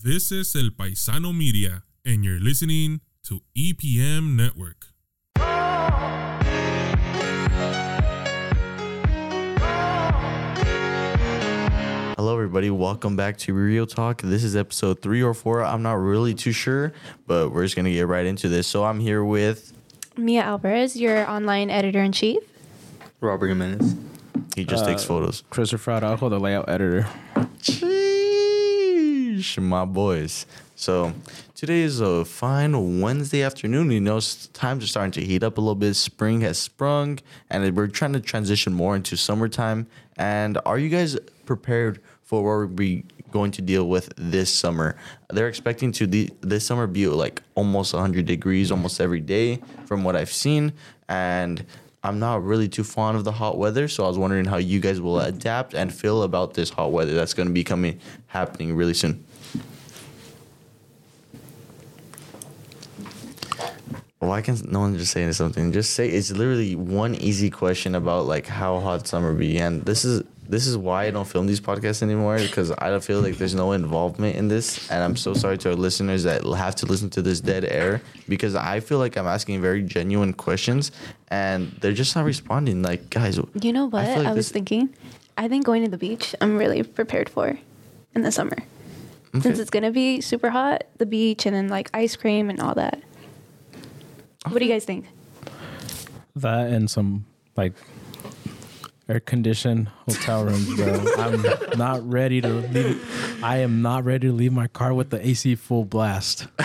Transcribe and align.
This 0.00 0.30
is 0.30 0.54
El 0.54 0.70
Paisano 0.70 1.32
Media, 1.36 1.82
and 2.04 2.24
you're 2.24 2.38
listening 2.38 3.00
to 3.24 3.40
EPM 3.56 4.36
Network. 4.36 4.86
Hello, 12.14 12.32
everybody. 12.32 12.70
Welcome 12.70 13.16
back 13.16 13.38
to 13.38 13.52
Rio 13.52 13.86
Talk. 13.86 14.22
This 14.22 14.44
is 14.44 14.54
episode 14.54 15.02
three 15.02 15.20
or 15.20 15.34
four. 15.34 15.64
I'm 15.64 15.82
not 15.82 15.94
really 15.94 16.32
too 16.32 16.52
sure, 16.52 16.92
but 17.26 17.50
we're 17.50 17.64
just 17.64 17.74
going 17.74 17.86
to 17.86 17.92
get 17.92 18.06
right 18.06 18.24
into 18.24 18.48
this. 18.48 18.68
So, 18.68 18.84
I'm 18.84 19.00
here 19.00 19.24
with, 19.24 19.72
Mia 20.16 20.42
Alvarez, 20.42 20.94
your 20.94 21.28
online 21.28 21.70
editor 21.70 22.04
in 22.04 22.12
chief. 22.12 22.40
Robert 23.20 23.48
Jimenez. 23.48 23.96
he 24.54 24.64
just 24.64 24.84
takes 24.84 25.02
uh, 25.02 25.08
photos. 25.08 25.42
Christopher 25.50 25.90
Araujo, 25.90 26.28
the 26.28 26.38
layout 26.38 26.68
editor. 26.68 27.08
Sheesh, 29.38 29.62
my 29.62 29.84
boys. 29.84 30.46
So, 30.74 31.12
today 31.54 31.82
is 31.82 32.00
a 32.00 32.24
fine 32.24 33.00
Wednesday 33.00 33.42
afternoon. 33.42 33.90
You 33.90 34.00
know, 34.00 34.20
times 34.52 34.84
are 34.84 34.86
starting 34.88 35.12
to 35.12 35.24
heat 35.24 35.42
up 35.42 35.58
a 35.58 35.60
little 35.60 35.74
bit. 35.74 35.94
Spring 35.94 36.40
has 36.40 36.58
sprung, 36.58 37.20
and 37.48 37.76
we're 37.76 37.86
trying 37.86 38.14
to 38.14 38.20
transition 38.20 38.72
more 38.72 38.96
into 38.96 39.16
summertime. 39.16 39.86
And 40.16 40.58
are 40.66 40.78
you 40.78 40.88
guys 40.88 41.16
prepared 41.46 42.00
for 42.24 42.42
what 42.42 42.70
we're 42.76 43.02
going 43.30 43.52
to 43.52 43.62
deal 43.62 43.88
with 43.88 44.12
this 44.16 44.52
summer? 44.52 44.96
They're 45.30 45.48
expecting 45.48 45.92
to 45.92 46.06
the, 46.06 46.30
this 46.40 46.66
summer 46.66 46.86
be 46.88 47.06
like 47.06 47.42
almost 47.54 47.94
100 47.94 48.26
degrees 48.26 48.72
almost 48.72 49.00
every 49.00 49.20
day, 49.20 49.60
from 49.86 50.02
what 50.02 50.16
I've 50.16 50.32
seen. 50.32 50.72
And 51.08 51.64
I'm 52.02 52.18
not 52.18 52.44
really 52.44 52.68
too 52.68 52.84
fond 52.84 53.16
of 53.16 53.24
the 53.24 53.32
hot 53.32 53.58
weather, 53.58 53.88
so 53.88 54.04
I 54.04 54.08
was 54.08 54.18
wondering 54.18 54.44
how 54.44 54.56
you 54.56 54.80
guys 54.80 55.00
will 55.00 55.20
adapt 55.20 55.74
and 55.74 55.92
feel 55.92 56.22
about 56.22 56.54
this 56.54 56.70
hot 56.70 56.92
weather 56.92 57.14
that's 57.14 57.34
going 57.34 57.48
to 57.48 57.54
be 57.54 57.64
coming 57.64 58.00
happening 58.28 58.74
really 58.74 58.94
soon. 58.94 59.24
Why 64.20 64.42
can't 64.42 64.70
no 64.72 64.80
one 64.80 64.98
just 64.98 65.12
say 65.12 65.30
something? 65.32 65.70
Just 65.72 65.94
say 65.94 66.08
it's 66.08 66.32
literally 66.32 66.74
one 66.74 67.14
easy 67.14 67.50
question 67.50 67.94
about 67.94 68.26
like 68.26 68.46
how 68.46 68.80
hot 68.80 69.06
summer 69.06 69.32
be, 69.32 69.58
and 69.58 69.84
this 69.84 70.04
is 70.04 70.24
this 70.48 70.66
is 70.66 70.76
why 70.76 71.04
I 71.04 71.10
don't 71.10 71.28
film 71.28 71.46
these 71.46 71.60
podcasts 71.60 72.02
anymore 72.02 72.38
because 72.38 72.72
I 72.78 72.88
don't 72.88 73.04
feel 73.04 73.20
like 73.20 73.36
there's 73.36 73.54
no 73.54 73.72
involvement 73.72 74.34
in 74.34 74.48
this, 74.48 74.90
and 74.90 75.04
I'm 75.04 75.14
so 75.14 75.34
sorry 75.34 75.56
to 75.58 75.70
our 75.70 75.76
listeners 75.76 76.24
that 76.24 76.42
have 76.44 76.74
to 76.76 76.86
listen 76.86 77.10
to 77.10 77.22
this 77.22 77.40
dead 77.40 77.64
air 77.64 78.02
because 78.28 78.56
I 78.56 78.80
feel 78.80 78.98
like 78.98 79.16
I'm 79.16 79.26
asking 79.26 79.60
very 79.62 79.82
genuine 79.82 80.32
questions, 80.32 80.90
and 81.28 81.70
they're 81.80 81.92
just 81.92 82.16
not 82.16 82.24
responding. 82.24 82.82
Like 82.82 83.10
guys, 83.10 83.38
You 83.62 83.72
know 83.72 83.86
what? 83.86 84.04
I, 84.04 84.16
like 84.16 84.26
was 84.34 84.46
this- 84.46 84.50
thinking. 84.52 84.88
I 85.36 85.46
think 85.46 85.64
going 85.64 85.84
to 85.84 85.90
the 85.90 85.98
beach, 85.98 86.34
I'm 86.40 86.58
really 86.58 86.82
prepared 86.82 87.28
for 87.28 87.56
in 88.16 88.22
the 88.22 88.32
summer. 88.32 88.56
Since 89.40 89.60
it's 89.60 89.70
going 89.70 89.84
to 89.84 89.92
be 89.92 90.20
super 90.20 90.50
hot, 90.50 90.84
the 90.96 91.06
beach 91.06 91.46
and 91.46 91.54
then 91.54 91.68
like 91.68 91.88
ice 91.94 92.16
cream 92.16 92.50
and 92.50 92.58
all 92.60 92.74
that. 92.74 93.00
What 94.46 94.58
do 94.58 94.64
you 94.64 94.72
guys 94.72 94.84
think? 94.84 95.06
That 96.36 96.68
and 96.68 96.90
some 96.90 97.26
like 97.56 97.72
air 99.08 99.20
conditioned 99.20 99.88
hotel 100.06 100.44
rooms, 100.44 100.74
bro. 100.76 101.04
I'm 101.18 101.78
not 101.78 102.08
ready 102.08 102.40
to 102.40 102.48
leave. 102.48 103.42
I 103.42 103.58
am 103.58 103.82
not 103.82 104.04
ready 104.04 104.28
to 104.28 104.32
leave 104.32 104.52
my 104.52 104.68
car 104.68 104.94
with 104.94 105.10
the 105.10 105.26
AC 105.26 105.56
full 105.56 105.84
blast. 105.84 106.46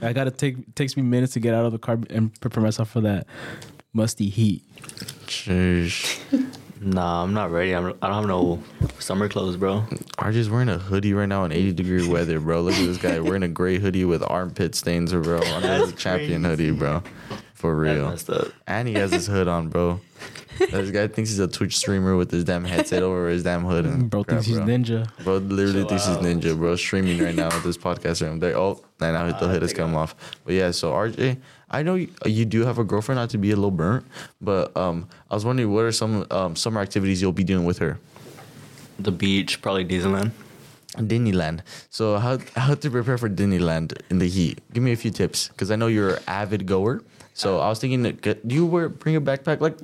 I 0.00 0.12
gotta 0.12 0.30
take 0.30 0.58
it 0.58 0.76
takes 0.76 0.96
me 0.96 1.02
minutes 1.02 1.32
to 1.32 1.40
get 1.40 1.54
out 1.54 1.64
of 1.64 1.72
the 1.72 1.78
car 1.78 1.98
and 2.10 2.38
prepare 2.40 2.62
myself 2.62 2.90
for 2.90 3.00
that 3.00 3.26
musty 3.92 4.28
heat. 4.28 4.62
Sheesh. 5.26 6.20
Nah, 6.84 7.22
I'm 7.22 7.32
not 7.32 7.50
ready. 7.50 7.74
I'm, 7.74 7.94
I 8.02 8.08
don't 8.08 8.16
have 8.16 8.26
no 8.26 8.62
summer 8.98 9.26
clothes, 9.28 9.56
bro. 9.56 9.84
RJ's 10.18 10.50
wearing 10.50 10.68
a 10.68 10.76
hoodie 10.76 11.14
right 11.14 11.26
now 11.26 11.44
in 11.44 11.52
80 11.52 11.72
degree 11.72 12.06
weather, 12.06 12.38
bro. 12.40 12.60
Look 12.60 12.74
at 12.74 12.84
this 12.84 12.98
guy 12.98 13.18
wearing 13.20 13.42
a 13.42 13.48
gray 13.48 13.78
hoodie 13.78 14.04
with 14.04 14.22
armpit 14.22 14.74
stains, 14.74 15.12
bro. 15.12 15.40
That's 15.40 15.92
the 15.92 15.96
champion 15.96 16.44
hoodie, 16.44 16.72
bro. 16.72 17.02
For 17.54 17.74
real. 17.74 18.14
And 18.66 18.86
he 18.86 18.94
has 18.94 19.12
his 19.12 19.26
hood 19.26 19.48
on, 19.48 19.68
bro. 19.68 20.00
This 20.58 20.90
guy 20.90 21.08
thinks 21.08 21.30
he's 21.30 21.38
a 21.38 21.48
Twitch 21.48 21.76
streamer 21.76 22.16
with 22.16 22.30
his 22.30 22.44
damn 22.44 22.64
headset 22.64 23.02
over 23.02 23.28
his 23.28 23.42
damn 23.42 23.64
hood. 23.64 23.84
And 23.86 24.10
Bro 24.10 24.24
crap, 24.24 24.36
thinks 24.42 24.46
he's 24.46 24.56
bro. 24.56 24.66
ninja. 24.66 25.24
Bro 25.24 25.36
literally 25.38 25.80
Chill 25.80 25.88
thinks 25.88 26.08
out. 26.08 26.24
he's 26.24 26.34
ninja, 26.36 26.56
bro. 26.56 26.76
Streaming 26.76 27.18
right 27.22 27.34
now 27.34 27.48
with 27.48 27.64
this 27.64 27.76
podcast 27.78 28.22
room. 28.22 28.38
They 28.40 28.54
oh, 28.54 28.80
and 29.00 29.14
now 29.14 29.26
the 29.26 29.34
Ah, 29.44 29.48
hood 29.48 29.62
has 29.62 29.70
take 29.72 29.78
come 29.78 29.94
off. 29.96 30.14
But 30.44 30.54
yeah, 30.54 30.70
so 30.70 30.92
RJ, 30.92 31.38
I 31.70 31.82
know 31.82 31.94
you, 31.96 32.08
you 32.26 32.44
do 32.44 32.64
have 32.64 32.78
a 32.78 32.84
girlfriend, 32.84 33.18
not 33.18 33.30
to 33.30 33.38
be 33.38 33.50
a 33.50 33.56
little 33.56 33.70
burnt, 33.70 34.06
but 34.40 34.76
um, 34.76 35.08
I 35.30 35.34
was 35.34 35.44
wondering 35.44 35.72
what 35.72 35.84
are 35.84 35.92
some 35.92 36.26
um 36.30 36.54
summer 36.56 36.80
activities 36.80 37.20
you'll 37.20 37.32
be 37.32 37.44
doing 37.44 37.64
with 37.64 37.78
her? 37.78 37.98
The 38.98 39.10
beach, 39.10 39.60
probably 39.60 39.84
Disneyland. 39.84 40.30
Disneyland. 40.96 41.60
So 41.90 42.18
how 42.18 42.38
how 42.54 42.74
to 42.74 42.90
prepare 42.90 43.18
for 43.18 43.28
Disneyland 43.28 43.98
in 44.10 44.18
the 44.18 44.28
heat? 44.28 44.60
Give 44.72 44.82
me 44.82 44.92
a 44.92 44.96
few 44.96 45.10
tips 45.10 45.48
because 45.48 45.70
I 45.72 45.76
know 45.76 45.88
you're 45.88 46.14
an 46.14 46.22
avid 46.28 46.66
goer. 46.66 47.02
So 47.34 47.58
oh. 47.58 47.60
I 47.60 47.68
was 47.68 47.80
thinking, 47.80 48.18
do 48.22 48.54
you 48.54 48.64
wear 48.64 48.88
bring 48.88 49.16
a 49.16 49.20
backpack? 49.20 49.60
Like, 49.60 49.76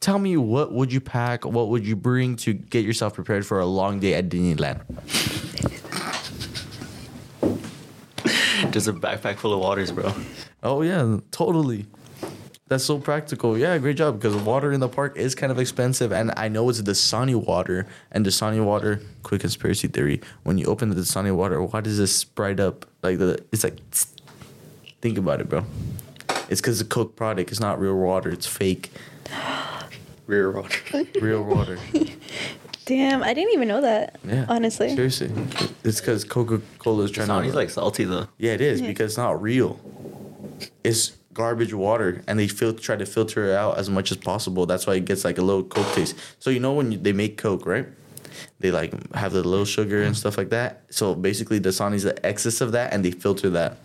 tell 0.00 0.18
me 0.18 0.36
what 0.36 0.72
would 0.72 0.92
you 0.92 1.00
pack? 1.00 1.44
What 1.44 1.68
would 1.68 1.86
you 1.86 1.94
bring 1.94 2.34
to 2.38 2.52
get 2.52 2.84
yourself 2.84 3.14
prepared 3.14 3.46
for 3.46 3.60
a 3.60 3.66
long 3.66 4.00
day 4.00 4.14
at 4.14 4.28
Disneyland? 4.28 4.82
Just 8.72 8.88
a 8.88 8.92
backpack 8.92 9.36
full 9.36 9.54
of 9.54 9.60
waters, 9.60 9.92
bro. 9.92 10.12
Oh 10.62 10.82
yeah, 10.82 11.18
totally. 11.30 11.86
That's 12.68 12.82
so 12.82 12.98
practical. 12.98 13.56
Yeah, 13.56 13.78
great 13.78 13.96
job. 13.96 14.18
Because 14.18 14.34
water 14.34 14.72
in 14.72 14.80
the 14.80 14.88
park 14.88 15.16
is 15.16 15.36
kind 15.36 15.52
of 15.52 15.60
expensive, 15.60 16.10
and 16.10 16.32
I 16.36 16.48
know 16.48 16.68
it's 16.68 16.82
Dasani 16.82 17.36
water. 17.36 17.86
And 18.10 18.26
Dasani 18.26 18.64
water, 18.64 19.00
quick 19.22 19.42
conspiracy 19.42 19.86
theory: 19.86 20.20
when 20.42 20.58
you 20.58 20.66
open 20.66 20.90
the 20.90 20.96
Dasani 20.96 21.34
water, 21.34 21.62
why 21.62 21.80
does 21.80 22.00
it 22.00 22.08
sprite 22.08 22.58
up 22.58 22.84
like 23.02 23.18
the? 23.18 23.38
It's 23.52 23.62
like, 23.62 23.78
think 25.00 25.16
about 25.16 25.40
it, 25.40 25.48
bro. 25.48 25.64
It's 26.48 26.60
because 26.60 26.78
the 26.78 26.84
Coke 26.84 27.16
product 27.16 27.50
is 27.52 27.60
not 27.60 27.80
real 27.80 27.96
water; 27.96 28.30
it's 28.30 28.46
fake, 28.46 28.90
Real 30.26 30.52
water. 30.52 30.78
real 31.20 31.42
water. 31.44 31.78
Damn, 32.84 33.22
I 33.24 33.34
didn't 33.34 33.52
even 33.54 33.66
know 33.68 33.80
that. 33.80 34.16
Yeah, 34.24 34.46
Honestly. 34.48 34.94
seriously, 34.94 35.30
it's 35.84 36.00
because 36.00 36.24
Coca 36.24 36.60
Cola 36.78 37.04
is 37.04 37.10
trying 37.10 37.28
Dasani's 37.28 37.50
to. 37.50 37.56
like 37.56 37.70
salty 37.70 38.04
though. 38.04 38.28
Yeah, 38.38 38.52
it 38.52 38.60
is 38.60 38.80
Yeah. 38.80 38.86
because 38.88 39.12
it's 39.12 39.18
not 39.18 39.40
real. 39.42 39.80
It's 40.84 41.12
garbage 41.34 41.74
water, 41.74 42.22
and 42.28 42.38
they 42.38 42.46
fil- 42.48 42.74
try 42.74 42.96
to 42.96 43.04
filter 43.06 43.50
it 43.50 43.54
out 43.56 43.78
as 43.78 43.90
much 43.90 44.10
as 44.12 44.16
possible. 44.16 44.66
That's 44.66 44.86
why 44.86 44.94
it 44.94 45.04
gets 45.04 45.24
like 45.24 45.38
a 45.38 45.42
little 45.42 45.64
Coke 45.64 45.92
taste. 45.94 46.16
So 46.38 46.50
you 46.50 46.60
know 46.60 46.72
when 46.74 46.92
you, 46.92 46.98
they 46.98 47.12
make 47.12 47.36
Coke, 47.38 47.66
right? 47.66 47.86
They 48.60 48.70
like 48.70 48.92
have 49.14 49.32
the 49.32 49.42
little 49.42 49.64
sugar 49.64 50.02
and 50.02 50.16
stuff 50.16 50.38
like 50.38 50.50
that. 50.50 50.82
So 50.90 51.14
basically, 51.14 51.58
Dasani's 51.60 52.04
the 52.04 52.24
excess 52.24 52.60
of 52.60 52.72
that, 52.72 52.92
and 52.92 53.04
they 53.04 53.10
filter 53.10 53.50
that 53.50 53.78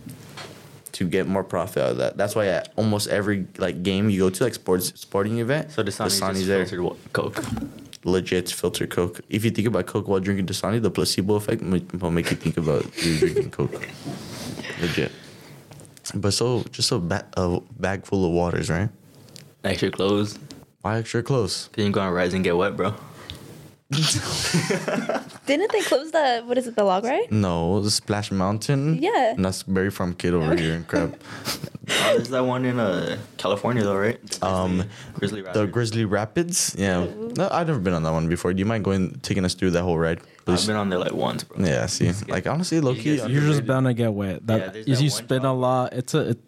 to 0.94 1.08
get 1.08 1.28
more 1.28 1.44
profit 1.44 1.84
out 1.84 1.92
of 1.92 1.98
that. 1.98 2.18
That's 2.18 2.36
why 2.36 2.48
at 2.48 2.72
almost 2.76 3.08
every 3.10 3.48
like 3.58 3.84
game 3.84 4.10
you 4.10 4.20
go 4.20 4.30
to, 4.30 4.44
like 4.44 4.54
sports 4.54 4.92
sporting 5.00 5.40
event, 5.40 5.72
So 5.72 5.84
Dasani's, 5.84 6.20
just 6.20 6.48
there. 6.48 6.66
filtered 6.66 6.98
Coke. 7.14 7.44
Legit 8.04 8.50
filtered 8.50 8.90
Coke. 8.90 9.22
If 9.30 9.46
you 9.46 9.52
think 9.52 9.68
about 9.68 9.86
Coke 9.86 10.08
while 10.08 10.20
drinking 10.20 10.48
Dasani, 10.48 10.82
the 10.82 10.90
placebo 10.92 11.36
effect 11.36 11.62
will 11.62 12.12
make 12.12 12.32
you 12.32 12.38
think 12.38 12.58
about 12.58 12.84
you 13.06 13.18
drinking 13.20 13.52
Coke. 13.52 13.88
Legit. 14.82 15.12
But 16.16 16.32
so 16.34 16.64
just 16.72 16.92
a, 16.92 16.98
ba- 17.00 17.28
a 17.38 17.60
bag 17.80 18.06
full 18.06 18.26
of 18.26 18.32
waters, 18.32 18.70
right? 18.70 18.90
Extra 19.64 19.92
clothes. 19.92 20.40
Why 20.82 20.98
extra 20.98 21.22
clothes? 21.22 21.70
Then 21.74 21.86
you 21.88 21.92
go 21.92 22.02
on 22.02 22.12
rides 22.12 22.34
and 22.34 22.44
get 22.44 22.58
wet, 22.58 22.76
bro. 22.76 22.96
Didn't 25.46 25.72
they 25.72 25.82
close 25.82 26.12
the, 26.12 26.44
what 26.46 26.58
is 26.58 26.68
it, 26.68 26.76
the 26.76 26.84
log 26.84 27.04
ride? 27.04 27.32
No, 27.32 27.82
the 27.82 27.92
Splash 27.92 28.32
Mountain. 28.32 29.00
Yeah. 29.02 29.34
And 29.34 29.44
that's 29.44 29.64
Berry 29.64 29.92
Farm 29.92 30.14
Kid 30.14 30.34
over 30.34 30.56
here 30.56 30.76
and 30.76 30.88
crap. 30.88 31.12
Oh, 31.14 31.60
there's 32.16 32.30
that 32.30 32.46
one 32.46 32.64
in 32.66 32.80
uh, 32.80 33.18
California 33.38 33.84
though, 33.84 33.98
right? 33.98 34.22
The 34.26 34.46
Um, 34.46 34.84
Grizzly 35.16 35.42
the 35.42 35.48
Rapids. 35.48 35.72
Grizzly 35.72 36.06
Rapids. 36.06 36.76
Yeah. 36.78 37.06
No, 37.36 37.50
I've 37.52 37.68
never 37.68 37.80
been 37.80 37.94
on 37.94 38.04
that 38.04 38.12
one 38.14 38.28
before. 38.30 38.54
Do 38.54 38.60
you 38.60 38.66
mind 38.66 38.84
going 38.86 39.20
taking 39.22 39.44
us 39.46 39.54
through 39.56 39.72
that 39.72 39.84
whole 39.84 39.98
ride, 39.98 40.22
I've 40.48 40.66
been 40.68 40.76
on 40.76 40.90
there 40.90 41.00
like 41.00 41.14
once, 41.14 41.44
bro. 41.44 41.64
yeah. 41.66 41.86
See, 41.86 42.12
like 42.28 42.48
honestly, 42.48 42.80
low 42.80 42.94
key. 42.96 43.16
You're 43.18 43.42
just 43.42 43.66
bound 43.66 43.86
to 43.86 43.94
get 43.94 44.14
wet. 44.14 44.36
Yeah, 44.36 44.40
That 44.58 44.74
there's 44.74 44.88
is 44.88 44.98
that 45.00 45.04
you 45.06 45.10
one 45.12 45.18
spin 45.24 45.38
a 45.38 45.42
drop. 45.42 45.58
lot. 45.58 45.94
It's 45.94 46.14
a 46.14 46.30
it, 46.30 46.40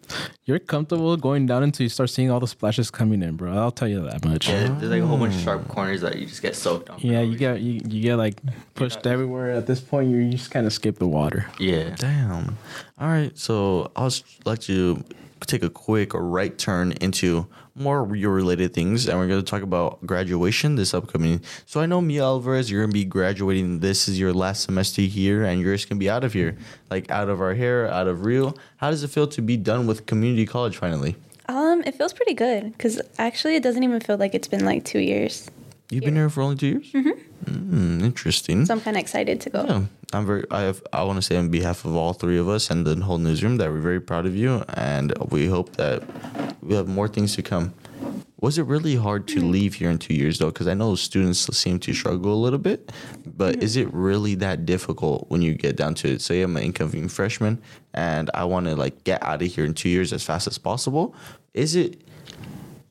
you're 0.44 0.58
comfortable 0.58 1.16
going 1.16 1.46
down 1.46 1.62
until 1.62 1.84
you 1.84 1.88
start 1.88 2.10
seeing 2.10 2.30
all 2.30 2.40
the 2.40 2.46
splashes 2.48 2.90
coming 2.90 3.22
in, 3.22 3.36
bro. 3.36 3.52
I'll 3.56 3.70
tell 3.70 3.88
you 3.88 4.00
that 4.08 4.24
much. 4.24 4.48
Yeah, 4.48 4.62
Yeah, 4.62 4.68
there's 4.78 4.90
like 4.90 5.02
a 5.02 5.06
whole 5.06 5.18
bunch 5.18 5.34
of 5.34 5.40
sharp 5.40 5.62
ah. 5.68 5.72
corners 5.72 6.00
that 6.02 6.16
you 6.18 6.26
just 6.26 6.42
get 6.42 6.54
soaked 6.56 6.90
on. 6.90 6.98
for 7.00 7.06
no 7.06 7.12
you 7.12 7.18
reason. 7.32 7.38
get 7.38 7.60
you, 7.60 7.80
you 7.88 8.02
get 8.02 8.16
like 8.16 8.40
pushed 8.74 9.06
everywhere. 9.06 9.50
At 9.52 9.66
this 9.66 9.80
point, 9.80 10.10
you 10.10 10.28
just 10.30 10.50
kind 10.50 10.66
of 10.66 10.72
skip 10.72 10.98
the 10.98 11.08
water. 11.08 11.46
Yeah. 11.58 11.94
Damn. 11.96 12.56
All 12.98 13.08
right. 13.08 13.36
So 13.38 13.90
I 13.96 14.02
was 14.04 14.22
let 14.44 14.62
to 14.62 15.02
take 15.46 15.62
a 15.62 15.70
quick 15.70 16.12
right 16.14 16.56
turn 16.56 16.92
into 17.00 17.46
more 17.74 18.04
Rio 18.04 18.30
related 18.30 18.72
things, 18.72 19.08
and 19.08 19.18
we're 19.18 19.26
going 19.26 19.42
to 19.42 19.50
talk 19.50 19.62
about 19.62 20.04
graduation 20.06 20.76
this 20.76 20.94
upcoming. 20.94 21.40
So 21.66 21.80
I 21.80 21.86
know 21.86 22.00
Mia 22.00 22.22
Alvarez, 22.22 22.70
you're 22.70 22.82
going 22.82 22.90
to 22.90 22.94
be 22.94 23.04
graduating. 23.04 23.80
This 23.80 24.08
is 24.08 24.18
your 24.18 24.32
last 24.32 24.62
semester 24.62 25.02
here, 25.02 25.44
and 25.44 25.60
you're 25.60 25.74
just 25.74 25.88
going 25.88 25.98
to 25.98 26.00
be 26.00 26.10
out 26.10 26.24
of 26.24 26.32
here, 26.32 26.56
like 26.90 27.10
out 27.10 27.28
of 27.28 27.40
our 27.40 27.54
hair, 27.54 27.88
out 27.88 28.06
of 28.06 28.24
Rio. 28.24 28.54
How 28.76 28.90
does 28.90 29.02
it 29.02 29.08
feel 29.08 29.26
to 29.28 29.42
be 29.42 29.56
done 29.56 29.86
with 29.86 30.06
community 30.06 30.46
college 30.46 30.76
finally? 30.76 31.16
Um, 31.46 31.82
it 31.84 31.94
feels 31.94 32.12
pretty 32.12 32.34
good 32.34 32.72
because 32.72 33.00
actually 33.18 33.56
it 33.56 33.62
doesn't 33.62 33.82
even 33.82 34.00
feel 34.00 34.16
like 34.16 34.34
it's 34.34 34.48
been 34.48 34.64
like 34.64 34.84
two 34.84 35.00
years. 35.00 35.50
You've 35.90 36.04
been 36.04 36.16
here 36.16 36.30
for 36.30 36.42
only 36.42 36.56
two 36.56 36.66
years. 36.66 36.92
Mm-hmm. 36.92 37.52
Hmm, 37.52 38.04
interesting. 38.04 38.64
So 38.64 38.74
I'm 38.74 38.80
kind 38.80 38.96
of 38.96 39.00
excited 39.02 39.40
to 39.42 39.50
go. 39.50 39.64
Yeah, 39.64 39.82
I'm 40.14 40.26
very. 40.26 40.44
I 40.50 40.62
have. 40.62 40.82
I 40.92 41.02
want 41.04 41.18
to 41.18 41.22
say 41.22 41.36
on 41.36 41.50
behalf 41.50 41.84
of 41.84 41.94
all 41.94 42.14
three 42.14 42.38
of 42.38 42.48
us 42.48 42.70
and 42.70 42.86
the 42.86 42.96
whole 42.96 43.18
newsroom 43.18 43.58
that 43.58 43.70
we're 43.70 43.80
very 43.80 44.00
proud 44.00 44.24
of 44.24 44.34
you, 44.34 44.64
and 44.74 45.12
we 45.30 45.46
hope 45.46 45.76
that 45.76 46.02
we 46.62 46.74
have 46.74 46.88
more 46.88 47.06
things 47.06 47.36
to 47.36 47.42
come. 47.42 47.74
Was 48.40 48.58
it 48.58 48.64
really 48.64 48.96
hard 48.96 49.26
to 49.28 49.36
mm-hmm. 49.36 49.50
leave 49.52 49.74
here 49.74 49.90
in 49.90 49.98
two 49.98 50.14
years 50.14 50.38
though? 50.38 50.50
Because 50.50 50.68
I 50.68 50.74
know 50.74 50.94
students 50.96 51.40
seem 51.56 51.78
to 51.80 51.94
struggle 51.94 52.34
a 52.34 52.36
little 52.42 52.58
bit, 52.58 52.92
but 53.24 53.54
mm-hmm. 53.54 53.62
is 53.62 53.76
it 53.76 53.92
really 53.92 54.34
that 54.36 54.66
difficult 54.66 55.30
when 55.30 55.40
you 55.40 55.54
get 55.54 55.76
down 55.76 55.94
to 55.96 56.08
it? 56.12 56.20
Say 56.20 56.42
I'm 56.42 56.56
an 56.56 56.62
incoming 56.62 57.08
freshman 57.08 57.62
and 57.94 58.30
I 58.34 58.44
want 58.44 58.66
to 58.66 58.76
like 58.76 59.04
get 59.04 59.22
out 59.22 59.40
of 59.40 59.48
here 59.48 59.64
in 59.64 59.72
two 59.72 59.88
years 59.88 60.12
as 60.12 60.22
fast 60.22 60.46
as 60.46 60.58
possible. 60.58 61.14
Is 61.54 61.74
it? 61.74 62.02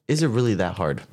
Is 0.07 0.23
it 0.23 0.27
really 0.27 0.55
that 0.55 0.75
hard? 0.75 1.03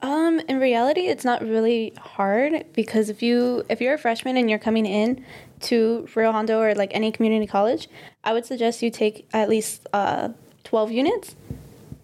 Um, 0.00 0.38
in 0.40 0.60
reality, 0.60 1.02
it's 1.08 1.24
not 1.24 1.42
really 1.42 1.92
hard 1.98 2.64
because 2.72 3.08
if 3.08 3.22
you 3.22 3.64
if 3.68 3.80
you're 3.80 3.94
a 3.94 3.98
freshman 3.98 4.36
and 4.36 4.48
you're 4.48 4.58
coming 4.58 4.86
in 4.86 5.24
to 5.62 6.06
Rio 6.14 6.30
Hondo 6.30 6.60
or 6.60 6.74
like 6.74 6.90
any 6.94 7.10
community 7.10 7.46
college, 7.46 7.88
I 8.22 8.32
would 8.32 8.46
suggest 8.46 8.80
you 8.80 8.90
take 8.90 9.28
at 9.32 9.48
least 9.48 9.88
uh, 9.92 10.28
twelve 10.62 10.92
units 10.92 11.34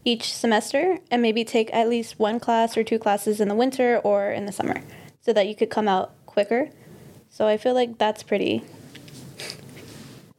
each 0.05 0.35
semester 0.35 0.99
and 1.11 1.23
maybe 1.23 1.45
take 1.45 1.73
at 1.73 1.89
least 1.89 2.19
one 2.19 2.41
class 2.41 2.77
or 2.77 2.83
two 2.83 2.99
classes 2.99 3.41
in 3.41 3.49
the 3.49 3.55
winter 3.55 3.99
or 4.03 4.31
in 4.31 4.47
the 4.47 4.53
summer, 4.53 4.83
so 5.21 5.33
that 5.33 5.47
you 5.47 5.55
could 5.55 5.71
come 5.71 5.87
out 5.87 6.13
quicker. 6.27 6.71
So 7.31 7.47
I 7.47 7.57
feel 7.57 7.75
like 7.75 7.99
that's 7.99 8.25
pretty. 8.25 8.65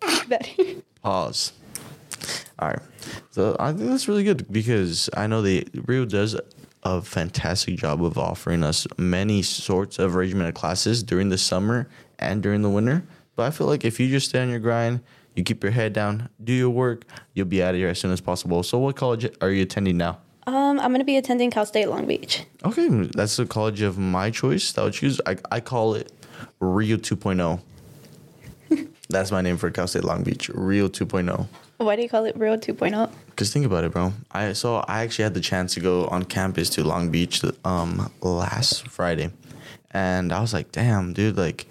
Pause. 1.03 1.53
All 2.59 2.69
right. 2.69 2.79
So 3.31 3.55
I 3.59 3.73
think 3.73 3.89
that's 3.89 4.07
really 4.07 4.23
good 4.23 4.51
because 4.51 5.09
I 5.15 5.27
know 5.27 5.41
the 5.41 5.67
Rio 5.85 6.05
does 6.05 6.35
a 6.85 7.01
fantastic 7.01 7.75
job 7.75 8.03
of 8.03 8.17
offering 8.17 8.63
us 8.63 8.87
many 8.97 9.41
sorts 9.41 9.97
of 9.97 10.13
regimented 10.15 10.53
classes 10.53 11.01
during 11.01 11.29
the 11.29 11.37
summer 11.37 11.89
and 12.19 12.43
during 12.43 12.61
the 12.61 12.69
winter. 12.69 13.03
But 13.35 13.47
I 13.47 13.51
feel 13.51 13.67
like 13.67 13.83
if 13.83 13.99
you 13.99 14.07
just 14.07 14.29
stay 14.29 14.41
on 14.41 14.49
your 14.49 14.59
grind, 14.59 15.01
you 15.35 15.43
keep 15.43 15.63
your 15.63 15.71
head 15.71 15.91
down, 15.91 16.29
do 16.41 16.53
your 16.53 16.69
work, 16.69 17.03
you'll 17.33 17.47
be 17.47 17.61
out 17.61 17.71
of 17.71 17.79
here 17.79 17.89
as 17.89 17.99
soon 17.99 18.11
as 18.11 18.21
possible. 18.21 18.63
So 18.63 18.77
what 18.77 18.95
college 18.95 19.27
are 19.41 19.49
you 19.49 19.63
attending 19.63 19.97
now? 19.97 20.19
um, 20.47 20.79
I'm 20.79 20.91
gonna 20.91 21.03
be 21.03 21.17
attending 21.17 21.49
Cal 21.49 21.65
State 21.65 21.87
Long 21.87 22.05
Beach. 22.05 22.45
Okay, 22.63 22.87
that's 22.87 23.35
the 23.37 23.47
college 23.47 23.81
of 23.81 23.97
my 23.97 24.29
choice 24.29 24.71
that 24.73 24.81
I 24.81 24.83
would 24.85 24.93
choose. 24.93 25.19
I, 25.25 25.37
I 25.51 25.59
call 25.59 25.95
it 25.95 26.11
Rio 26.59 26.97
2.0. 26.97 27.59
that's 29.09 29.31
my 29.31 29.41
name 29.41 29.57
for 29.57 29.71
Cal 29.71 29.87
State 29.87 30.03
Long 30.03 30.23
Beach, 30.23 30.49
Rio 30.49 30.87
2.0. 30.87 31.47
Why 31.77 31.95
do 31.95 32.01
you 32.01 32.09
call 32.09 32.25
it 32.25 32.35
oh? 32.37 32.39
2.0? 32.39 33.11
Cause 33.35 33.51
think 33.51 33.65
about 33.65 33.83
it, 33.83 33.91
bro. 33.91 34.13
I 34.31 34.53
so 34.53 34.77
I 34.87 35.03
actually 35.03 35.23
had 35.23 35.33
the 35.33 35.41
chance 35.41 35.73
to 35.73 35.81
go 35.81 36.07
on 36.07 36.23
campus 36.23 36.69
to 36.71 36.83
Long 36.83 37.09
Beach 37.09 37.43
um 37.65 38.11
last 38.21 38.87
Friday, 38.87 39.31
and 39.91 40.31
I 40.31 40.39
was 40.39 40.53
like, 40.53 40.71
damn, 40.71 41.11
dude, 41.11 41.37
like 41.37 41.65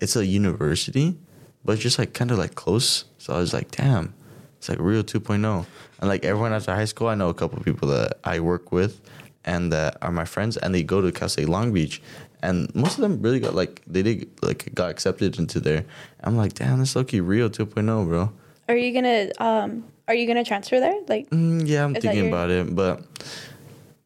it's 0.00 0.14
a 0.14 0.24
university, 0.24 1.18
but 1.64 1.78
just 1.80 1.98
like 1.98 2.12
kind 2.12 2.30
of 2.30 2.38
like 2.38 2.54
close. 2.54 3.04
So 3.18 3.34
I 3.34 3.38
was 3.38 3.52
like, 3.52 3.72
damn, 3.72 4.14
it's 4.58 4.68
like 4.68 4.78
Rio 4.78 5.02
2.0. 5.02 5.66
And 6.00 6.08
like 6.08 6.24
everyone 6.24 6.52
after 6.52 6.72
high 6.72 6.84
school, 6.84 7.08
I 7.08 7.16
know 7.16 7.28
a 7.28 7.34
couple 7.34 7.60
people 7.64 7.88
that 7.88 8.18
I 8.22 8.38
work 8.38 8.70
with 8.70 9.00
and 9.44 9.72
that 9.72 9.96
are 10.02 10.12
my 10.12 10.24
friends, 10.24 10.56
and 10.56 10.72
they 10.74 10.84
go 10.84 11.00
to 11.00 11.10
Cal 11.10 11.28
State 11.28 11.48
Long 11.48 11.72
Beach, 11.72 12.00
and 12.42 12.72
most 12.76 12.96
of 12.96 13.00
them 13.00 13.20
really 13.20 13.40
got 13.40 13.54
like 13.56 13.82
they 13.88 14.02
did 14.02 14.30
like 14.40 14.72
got 14.74 14.90
accepted 14.90 15.38
into 15.38 15.58
there. 15.58 15.84
I'm 16.22 16.36
like, 16.36 16.54
damn, 16.54 16.78
this 16.78 16.94
lucky 16.94 17.20
Rio 17.20 17.48
2.0, 17.48 18.06
bro. 18.06 18.32
Are 18.68 18.76
you 18.76 18.92
gonna 18.92 19.30
um 19.38 19.84
are 20.06 20.14
you 20.14 20.26
gonna 20.26 20.44
transfer 20.44 20.80
there? 20.80 20.94
Like 21.08 21.28
Mm, 21.30 21.66
yeah, 21.66 21.84
I'm 21.84 21.94
thinking 21.94 22.16
your- 22.18 22.28
about 22.28 22.50
it, 22.50 22.74
but 22.74 23.02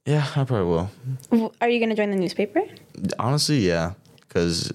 yeah, 0.07 0.27
I 0.37 0.45
probably 0.45 0.67
will. 0.67 1.53
are 1.61 1.69
you 1.69 1.81
gonna 1.81 1.95
join 1.95 2.11
the 2.11 2.17
newspaper? 2.17 2.63
Honestly, 3.19 3.59
yeah, 3.67 3.93
because 4.21 4.73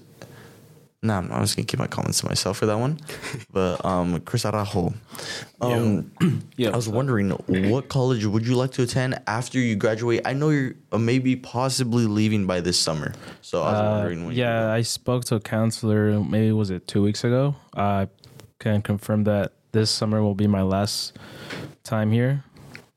nah, 1.02 1.18
I'm 1.18 1.28
just 1.42 1.56
gonna 1.56 1.66
keep 1.66 1.78
my 1.78 1.86
comments 1.86 2.20
to 2.20 2.26
myself 2.26 2.56
for 2.58 2.66
that 2.66 2.78
one. 2.78 2.98
but 3.52 3.84
um, 3.84 4.20
Chris 4.22 4.44
Araujo, 4.44 4.92
um, 5.60 6.10
Yeah. 6.56 6.70
I 6.70 6.76
was 6.76 6.88
wondering 6.88 7.30
what 7.30 7.88
college 7.88 8.24
would 8.26 8.46
you 8.46 8.56
like 8.56 8.72
to 8.72 8.82
attend 8.82 9.20
after 9.26 9.58
you 9.58 9.76
graduate? 9.76 10.22
I 10.24 10.32
know 10.32 10.50
you're 10.50 10.74
uh, 10.92 10.98
maybe 10.98 11.36
possibly 11.36 12.06
leaving 12.06 12.46
by 12.46 12.60
this 12.60 12.78
summer, 12.78 13.12
so 13.42 13.62
I 13.62 13.70
was 13.72 13.80
Uh, 13.80 13.84
wondering. 13.92 14.26
When 14.26 14.34
you- 14.34 14.42
yeah, 14.42 14.72
I 14.72 14.82
spoke 14.82 15.24
to 15.26 15.36
a 15.36 15.40
counselor. 15.40 16.18
Maybe 16.20 16.52
was 16.52 16.70
it 16.70 16.86
two 16.88 17.02
weeks 17.02 17.22
ago? 17.24 17.54
I 17.76 18.08
can 18.58 18.82
confirm 18.82 19.24
that 19.24 19.52
this 19.72 19.90
summer 19.90 20.22
will 20.22 20.34
be 20.34 20.46
my 20.46 20.62
last 20.62 21.18
time 21.84 22.12
here, 22.12 22.44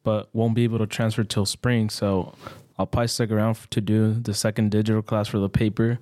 but 0.03 0.29
won't 0.33 0.55
be 0.55 0.63
able 0.63 0.79
to 0.79 0.87
transfer 0.87 1.23
till 1.23 1.45
spring. 1.45 1.89
So 1.89 2.33
I'll 2.77 2.87
probably 2.87 3.07
stick 3.07 3.31
around 3.31 3.57
to 3.71 3.81
do 3.81 4.13
the 4.13 4.33
second 4.33 4.71
digital 4.71 5.01
class 5.01 5.27
for 5.27 5.39
the 5.39 5.49
paper, 5.49 5.99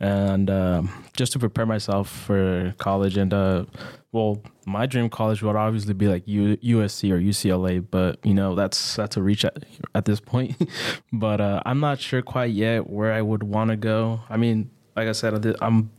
and 0.00 0.50
um, 0.50 1.04
just 1.16 1.32
to 1.32 1.38
prepare 1.38 1.66
myself 1.66 2.08
for 2.08 2.74
college. 2.78 3.16
And 3.16 3.32
uh, 3.32 3.64
well, 4.12 4.42
my 4.66 4.86
dream 4.86 5.08
college 5.08 5.42
would 5.42 5.56
obviously 5.56 5.94
be 5.94 6.08
like 6.08 6.26
U- 6.26 6.56
USC 6.58 7.10
or 7.10 7.18
UCLA, 7.18 7.84
but 7.88 8.24
you 8.24 8.34
know 8.34 8.54
that's 8.54 8.96
that's 8.96 9.16
a 9.16 9.22
reach 9.22 9.44
at 9.44 9.64
at 9.94 10.04
this 10.04 10.20
point. 10.20 10.56
but 11.12 11.40
uh, 11.40 11.62
I'm 11.64 11.80
not 11.80 12.00
sure 12.00 12.22
quite 12.22 12.52
yet 12.52 12.88
where 12.88 13.12
I 13.12 13.22
would 13.22 13.42
want 13.42 13.70
to 13.70 13.76
go. 13.76 14.20
I 14.28 14.36
mean, 14.36 14.70
like 14.96 15.08
I 15.08 15.12
said, 15.12 15.56
I'm 15.60 15.90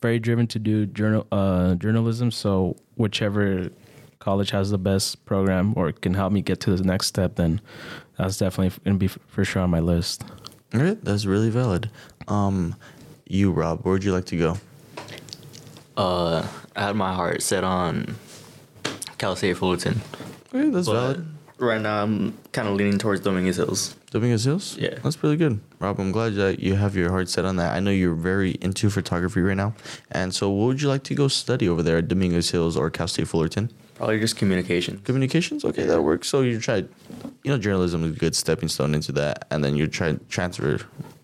very 0.00 0.18
driven 0.18 0.46
to 0.48 0.58
do 0.58 0.86
journal 0.86 1.26
uh, 1.32 1.74
journalism. 1.74 2.30
So 2.30 2.76
whichever 2.96 3.70
college 4.18 4.50
has 4.50 4.70
the 4.70 4.78
best 4.78 5.24
program 5.24 5.72
or 5.76 5.92
can 5.92 6.14
help 6.14 6.32
me 6.32 6.42
get 6.42 6.60
to 6.60 6.76
the 6.76 6.84
next 6.84 7.06
step, 7.06 7.36
then 7.36 7.60
that's 8.18 8.36
definitely 8.38 8.78
going 8.84 8.96
to 8.96 8.98
be 8.98 9.08
for 9.08 9.44
sure 9.44 9.62
on 9.62 9.70
my 9.70 9.80
list. 9.80 10.24
All 10.74 10.80
right, 10.80 11.02
that's 11.04 11.24
really 11.26 11.50
valid. 11.50 11.90
Um, 12.28 12.76
you, 13.26 13.50
Rob, 13.50 13.80
where'd 13.82 14.04
you 14.04 14.12
like 14.12 14.26
to 14.26 14.36
go? 14.36 14.56
Uh, 15.96 16.46
I 16.76 16.80
had 16.82 16.96
my 16.96 17.12
heart 17.14 17.42
set 17.42 17.64
on 17.64 18.14
Cal 19.18 19.36
State 19.36 19.56
Fullerton. 19.56 20.00
Okay, 20.54 20.70
that's 20.70 20.86
But 20.86 20.94
valid. 21.14 21.26
right 21.58 21.80
now, 21.80 22.02
I'm 22.02 22.36
kind 22.52 22.68
of 22.68 22.74
leaning 22.74 22.98
towards 22.98 23.20
Dominguez 23.22 23.56
Hills. 23.56 23.96
Dominguez 24.10 24.44
Hills? 24.44 24.76
Yeah. 24.76 24.98
That's 25.02 25.22
really 25.22 25.36
good. 25.36 25.60
Rob, 25.78 26.00
I'm 26.00 26.10
glad 26.12 26.34
that 26.34 26.58
you 26.60 26.74
have 26.74 26.96
your 26.96 27.10
heart 27.10 27.28
set 27.28 27.44
on 27.44 27.56
that. 27.56 27.76
I 27.76 27.80
know 27.80 27.90
you're 27.92 28.14
very 28.14 28.52
into 28.60 28.90
photography 28.90 29.40
right 29.40 29.56
now. 29.56 29.74
And 30.10 30.34
so, 30.34 30.50
what 30.50 30.66
would 30.66 30.82
you 30.82 30.88
like 30.88 31.04
to 31.04 31.14
go 31.14 31.28
study 31.28 31.68
over 31.68 31.82
there 31.82 31.98
at 31.98 32.08
Dominguez 32.08 32.50
Hills 32.50 32.76
or 32.76 32.90
Cal 32.90 33.06
State 33.06 33.28
Fullerton? 33.28 33.70
Probably 33.94 34.18
just 34.18 34.36
communication. 34.36 34.98
Communications? 35.04 35.64
Okay, 35.64 35.84
that 35.84 36.02
works. 36.02 36.28
So, 36.28 36.40
you 36.40 36.58
try, 36.58 36.76
you 36.76 37.50
know, 37.52 37.58
journalism 37.58 38.02
is 38.04 38.16
a 38.16 38.18
good 38.18 38.34
stepping 38.34 38.68
stone 38.68 38.94
into 38.94 39.12
that. 39.12 39.46
And 39.50 39.62
then 39.62 39.76
you 39.76 39.86
try 39.86 40.12
to 40.12 40.18
transfer 40.28 40.78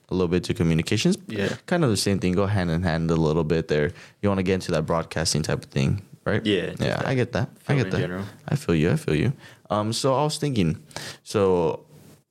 a 0.09 0.15
little 0.15 0.29
bit 0.29 0.45
to 0.45 0.55
communications. 0.55 1.19
Yeah. 1.27 1.57
Kind 1.67 1.83
of 1.83 1.91
the 1.91 1.97
same 1.97 2.21
thing. 2.21 2.35
Go 2.35 2.47
hand 2.47 2.71
in 2.71 2.83
hand 2.85 3.11
a 3.11 3.17
little 3.17 3.43
bit 3.45 3.67
there. 3.67 3.91
You 4.23 4.29
want 4.29 4.39
to 4.39 4.45
get 4.45 4.55
into 4.55 4.71
that 4.73 4.83
broadcasting 4.87 5.43
type 5.43 5.65
of 5.65 5.71
thing, 5.71 6.03
right? 6.25 6.45
Yeah, 6.47 6.75
Yeah, 6.79 7.03
I 7.05 7.15
get 7.17 7.33
that. 7.33 7.49
I 7.67 7.75
get 7.75 7.91
that. 7.91 7.99
general. 7.99 8.25
I 8.47 8.55
feel 8.55 8.77
you. 8.77 8.93
I 8.93 8.97
feel 8.97 9.17
you. 9.17 9.33
Um, 9.69 9.93
so 9.93 10.15
I 10.15 10.23
was 10.23 10.39
thinking, 10.39 10.81
so 11.25 11.86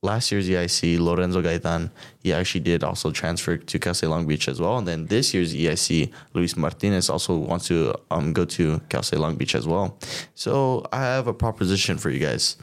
last 0.06 0.32
year's 0.32 0.48
EIC, 0.48 0.98
Lorenzo 0.98 1.42
Gaitan, 1.42 1.90
he 2.22 2.32
actually 2.32 2.60
did 2.60 2.82
also 2.82 3.10
transfer 3.10 3.58
to 3.58 3.78
Cal 3.78 3.92
State 3.92 4.06
Long 4.08 4.26
Beach 4.26 4.48
as 4.48 4.58
well. 4.60 4.78
And 4.78 4.86
then 4.88 5.06
this 5.06 5.34
year's 5.34 5.54
EIC, 5.54 6.10
Luis 6.32 6.56
Martinez 6.56 7.10
also 7.10 7.36
wants 7.36 7.66
to 7.68 7.94
um, 8.10 8.32
go 8.32 8.44
to 8.56 8.80
Cal 8.88 9.02
State 9.02 9.18
Long 9.18 9.34
Beach 9.34 9.54
as 9.54 9.66
well. 9.66 9.98
So 10.34 10.86
I 10.92 11.02
have 11.02 11.26
a 11.26 11.34
proposition 11.34 11.98
for 11.98 12.08
you 12.08 12.20
guys. 12.20 12.56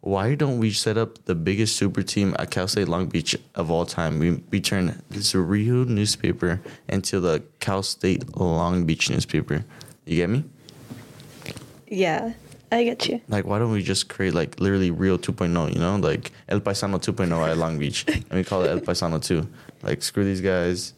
Why 0.00 0.34
don't 0.34 0.58
we 0.58 0.72
set 0.72 0.98
up 0.98 1.24
the 1.26 1.36
biggest 1.36 1.76
super 1.76 2.02
team 2.02 2.34
at 2.40 2.50
Cal 2.50 2.66
State 2.66 2.88
Long 2.88 3.06
Beach 3.06 3.36
of 3.54 3.70
all 3.70 3.86
time? 3.86 4.18
We, 4.18 4.42
we 4.50 4.60
turn 4.60 5.00
this 5.10 5.32
Rio 5.34 5.84
newspaper 5.84 6.60
into 6.88 7.20
the 7.20 7.44
Cal 7.60 7.84
State 7.84 8.36
Long 8.36 8.84
Beach 8.84 9.08
newspaper. 9.08 9.64
You 10.04 10.16
get 10.16 10.28
me? 10.28 10.44
Yeah, 11.86 12.32
I 12.72 12.84
get 12.84 13.06
you. 13.06 13.20
Like, 13.28 13.44
why 13.44 13.58
don't 13.58 13.70
we 13.70 13.82
just 13.82 14.08
create 14.08 14.32
like 14.32 14.58
literally 14.58 14.90
Rio 14.90 15.18
2.0, 15.18 15.74
you 15.74 15.78
know? 15.78 15.96
Like 15.96 16.32
El 16.48 16.60
Paisano 16.60 16.98
2.0 16.98 17.48
at 17.48 17.58
Long 17.58 17.78
Beach. 17.78 18.06
and 18.08 18.32
we 18.32 18.44
call 18.44 18.62
it 18.62 18.70
El 18.70 18.80
Paisano 18.80 19.22
2. 19.22 19.46
Like, 19.82 20.02
screw 20.02 20.24
these 20.24 20.40
guys. 20.40 20.94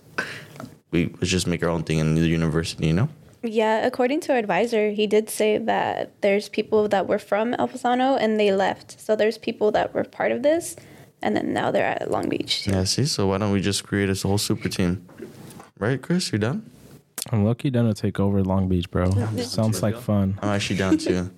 We 0.92 1.06
let's 1.06 1.28
just 1.28 1.48
make 1.48 1.62
our 1.64 1.68
own 1.68 1.82
thing 1.82 1.98
in 1.98 2.14
the 2.14 2.22
university, 2.22 2.86
you 2.86 2.92
know? 2.92 3.08
Yeah, 3.42 3.84
according 3.84 4.20
to 4.20 4.32
our 4.32 4.38
advisor, 4.38 4.92
he 4.92 5.06
did 5.06 5.28
say 5.28 5.58
that 5.58 6.22
there's 6.22 6.48
people 6.48 6.88
that 6.88 7.08
were 7.08 7.18
from 7.18 7.54
El 7.54 7.68
Paisano 7.68 8.16
and 8.18 8.38
they 8.38 8.52
left. 8.52 9.00
So 9.00 9.16
there's 9.16 9.36
people 9.36 9.72
that 9.72 9.92
were 9.92 10.04
part 10.04 10.32
of 10.32 10.42
this, 10.42 10.76
and 11.20 11.36
then 11.36 11.52
now 11.52 11.70
they're 11.70 11.84
at 11.84 12.10
Long 12.10 12.28
Beach. 12.28 12.66
Yeah, 12.66 12.84
see? 12.84 13.04
So 13.04 13.26
why 13.26 13.38
don't 13.38 13.52
we 13.52 13.60
just 13.60 13.84
create 13.84 14.08
a 14.08 14.28
whole 14.28 14.38
super 14.38 14.68
team? 14.68 15.06
Right, 15.78 16.00
Chris? 16.00 16.30
you're 16.30 16.38
done? 16.38 16.70
I'm 17.32 17.44
lucky 17.44 17.68
done 17.68 17.86
to 17.86 17.94
take 17.94 18.20
over 18.20 18.42
Long 18.42 18.68
Beach, 18.68 18.90
bro. 18.90 19.10
Sounds 19.38 19.82
like 19.82 19.96
fun. 19.96 20.38
I'm 20.40 20.50
actually 20.50 20.76
down 20.76 20.98
too. 20.98 21.30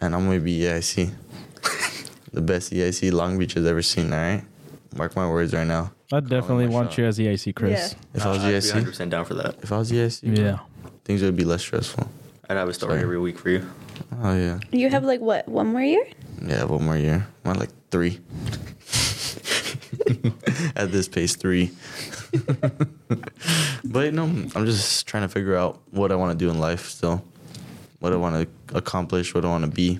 And 0.00 0.14
I'm 0.14 0.26
going 0.26 0.38
to 0.38 0.44
be 0.44 0.60
EIC. 0.60 1.12
the 2.32 2.40
best 2.40 2.72
EIC 2.72 3.12
Long 3.12 3.38
Beach 3.38 3.54
has 3.54 3.66
ever 3.66 3.82
seen, 3.82 4.12
all 4.12 4.18
right? 4.18 4.44
Mark 4.96 5.14
my 5.16 5.28
words 5.28 5.52
right 5.52 5.66
now. 5.66 5.92
I 6.12 6.20
definitely 6.20 6.68
want 6.68 6.92
shot. 6.92 6.98
you 6.98 7.04
as 7.06 7.18
EIC, 7.18 7.54
Chris. 7.54 7.96
If 8.14 8.24
I 8.24 8.30
was 8.30 8.38
I'd 8.44 8.50
be 8.50 8.54
EIC, 8.56 8.84
100% 8.84 9.10
down 9.10 9.24
for 9.24 9.34
that. 9.34 9.56
if 9.62 9.72
I 9.72 9.78
was 9.78 9.90
EIC, 9.90 10.36
Yeah. 10.38 10.58
things 11.04 11.22
would 11.22 11.36
be 11.36 11.44
less 11.44 11.62
stressful. 11.62 12.08
I'd 12.48 12.56
have 12.56 12.68
a 12.68 12.74
story 12.74 12.92
Sorry. 12.92 13.02
every 13.02 13.18
week 13.18 13.38
for 13.38 13.50
you. 13.50 13.66
Oh, 14.22 14.36
yeah. 14.36 14.60
You 14.70 14.88
have 14.88 15.02
like 15.04 15.20
what, 15.20 15.48
one 15.48 15.66
more 15.68 15.82
year? 15.82 16.06
Yeah, 16.40 16.64
one 16.64 16.84
more 16.84 16.96
year. 16.96 17.26
More 17.44 17.54
like 17.54 17.70
three. 17.90 18.20
At 20.76 20.92
this 20.92 21.08
pace, 21.08 21.34
three. 21.34 21.72
but 23.84 24.14
no, 24.14 24.24
I'm 24.24 24.66
just 24.66 25.06
trying 25.08 25.22
to 25.24 25.28
figure 25.28 25.56
out 25.56 25.80
what 25.90 26.12
I 26.12 26.14
want 26.16 26.38
to 26.38 26.44
do 26.44 26.50
in 26.50 26.58
life 26.60 26.88
still. 26.88 27.24
What 28.00 28.12
I 28.12 28.16
want 28.16 28.48
to 28.48 28.76
accomplish, 28.76 29.34
what 29.34 29.44
I 29.44 29.48
want 29.48 29.64
to 29.64 29.70
be. 29.70 29.98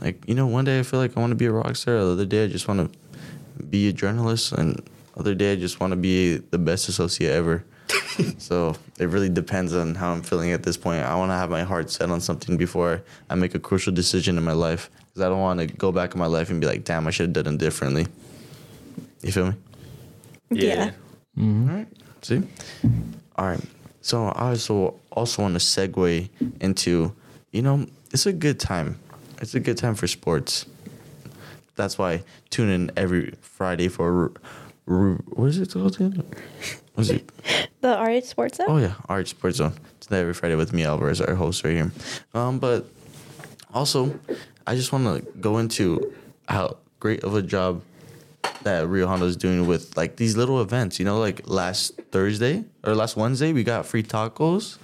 Like, 0.00 0.26
you 0.26 0.34
know, 0.34 0.46
one 0.46 0.64
day 0.64 0.80
I 0.80 0.82
feel 0.82 0.98
like 0.98 1.16
I 1.16 1.20
want 1.20 1.30
to 1.30 1.36
be 1.36 1.46
a 1.46 1.52
rock 1.52 1.76
star. 1.76 1.94
The 1.94 2.12
other 2.12 2.26
day 2.26 2.44
I 2.44 2.46
just 2.48 2.66
want 2.66 2.92
to 2.92 3.64
be 3.64 3.88
a 3.88 3.92
journalist. 3.92 4.52
And 4.52 4.82
other 5.16 5.34
day 5.34 5.52
I 5.52 5.56
just 5.56 5.80
want 5.80 5.92
to 5.92 5.96
be 5.96 6.38
the 6.38 6.58
best 6.58 6.88
associate 6.88 7.30
ever. 7.30 7.64
so 8.38 8.74
it 8.98 9.06
really 9.06 9.28
depends 9.28 9.74
on 9.74 9.94
how 9.94 10.12
I'm 10.12 10.22
feeling 10.22 10.52
at 10.52 10.62
this 10.62 10.76
point. 10.76 11.04
I 11.04 11.14
want 11.14 11.30
to 11.30 11.36
have 11.36 11.50
my 11.50 11.62
heart 11.62 11.90
set 11.90 12.10
on 12.10 12.20
something 12.20 12.56
before 12.56 13.02
I 13.30 13.34
make 13.34 13.54
a 13.54 13.58
crucial 13.60 13.92
decision 13.92 14.38
in 14.38 14.44
my 14.44 14.52
life. 14.52 14.90
Because 15.08 15.22
I 15.22 15.28
don't 15.28 15.40
want 15.40 15.60
to 15.60 15.66
go 15.66 15.92
back 15.92 16.14
in 16.14 16.18
my 16.18 16.26
life 16.26 16.50
and 16.50 16.60
be 16.60 16.66
like, 16.66 16.84
damn, 16.84 17.06
I 17.06 17.10
should 17.10 17.36
have 17.36 17.44
done 17.44 17.54
it 17.54 17.58
differently. 17.58 18.06
You 19.22 19.32
feel 19.32 19.46
me? 19.50 19.54
Yeah. 20.50 20.90
All 21.38 21.44
right. 21.46 21.86
See? 22.22 22.42
All 23.36 23.46
right. 23.46 23.60
So 24.02 24.26
I 24.26 24.50
also 24.50 24.94
also 25.10 25.42
want 25.42 25.54
to 25.54 25.60
segue 25.60 26.28
into, 26.60 27.14
you 27.52 27.62
know, 27.62 27.86
it's 28.10 28.26
a 28.26 28.32
good 28.32 28.58
time. 28.60 28.98
It's 29.40 29.54
a 29.54 29.60
good 29.60 29.76
time 29.78 29.94
for 29.94 30.06
sports. 30.06 30.66
That's 31.76 31.96
why 31.98 32.22
tune 32.50 32.68
in 32.68 32.90
every 32.96 33.34
Friday 33.40 33.88
for 33.88 34.32
r- 34.86 34.94
r- 34.94 35.18
what 35.32 35.46
is 35.48 35.58
it 35.58 35.72
called? 35.72 35.94
again? 35.96 36.22
What 36.94 37.02
is 37.02 37.10
it? 37.10 37.30
The 37.80 37.98
RH 37.98 38.26
Sports 38.26 38.60
app? 38.60 38.68
Oh 38.68 38.76
yeah, 38.78 38.94
Art 39.08 39.26
Sports 39.26 39.56
Zone. 39.56 39.72
It's 39.96 40.12
every 40.12 40.34
Friday 40.34 40.54
with 40.54 40.72
me, 40.72 40.84
Alvarez, 40.84 41.20
our 41.20 41.34
host 41.34 41.64
right 41.64 41.74
here. 41.74 41.90
Um, 42.32 42.60
but 42.60 42.86
also, 43.74 44.14
I 44.68 44.76
just 44.76 44.92
want 44.92 45.04
to 45.06 45.32
go 45.40 45.58
into 45.58 46.12
how 46.46 46.76
great 47.00 47.24
of 47.24 47.34
a 47.34 47.42
job 47.42 47.82
that 48.64 48.86
Rio 48.88 49.06
Hondo 49.06 49.26
is 49.26 49.36
doing 49.36 49.66
with 49.66 49.96
like 49.96 50.16
these 50.16 50.36
little 50.36 50.60
events. 50.60 50.98
You 50.98 51.04
know, 51.04 51.18
like 51.18 51.42
last 51.46 52.00
Thursday 52.10 52.64
or 52.84 52.94
last 52.94 53.16
Wednesday, 53.16 53.52
we 53.52 53.64
got 53.64 53.86
free 53.86 54.02
tacos. 54.02 54.78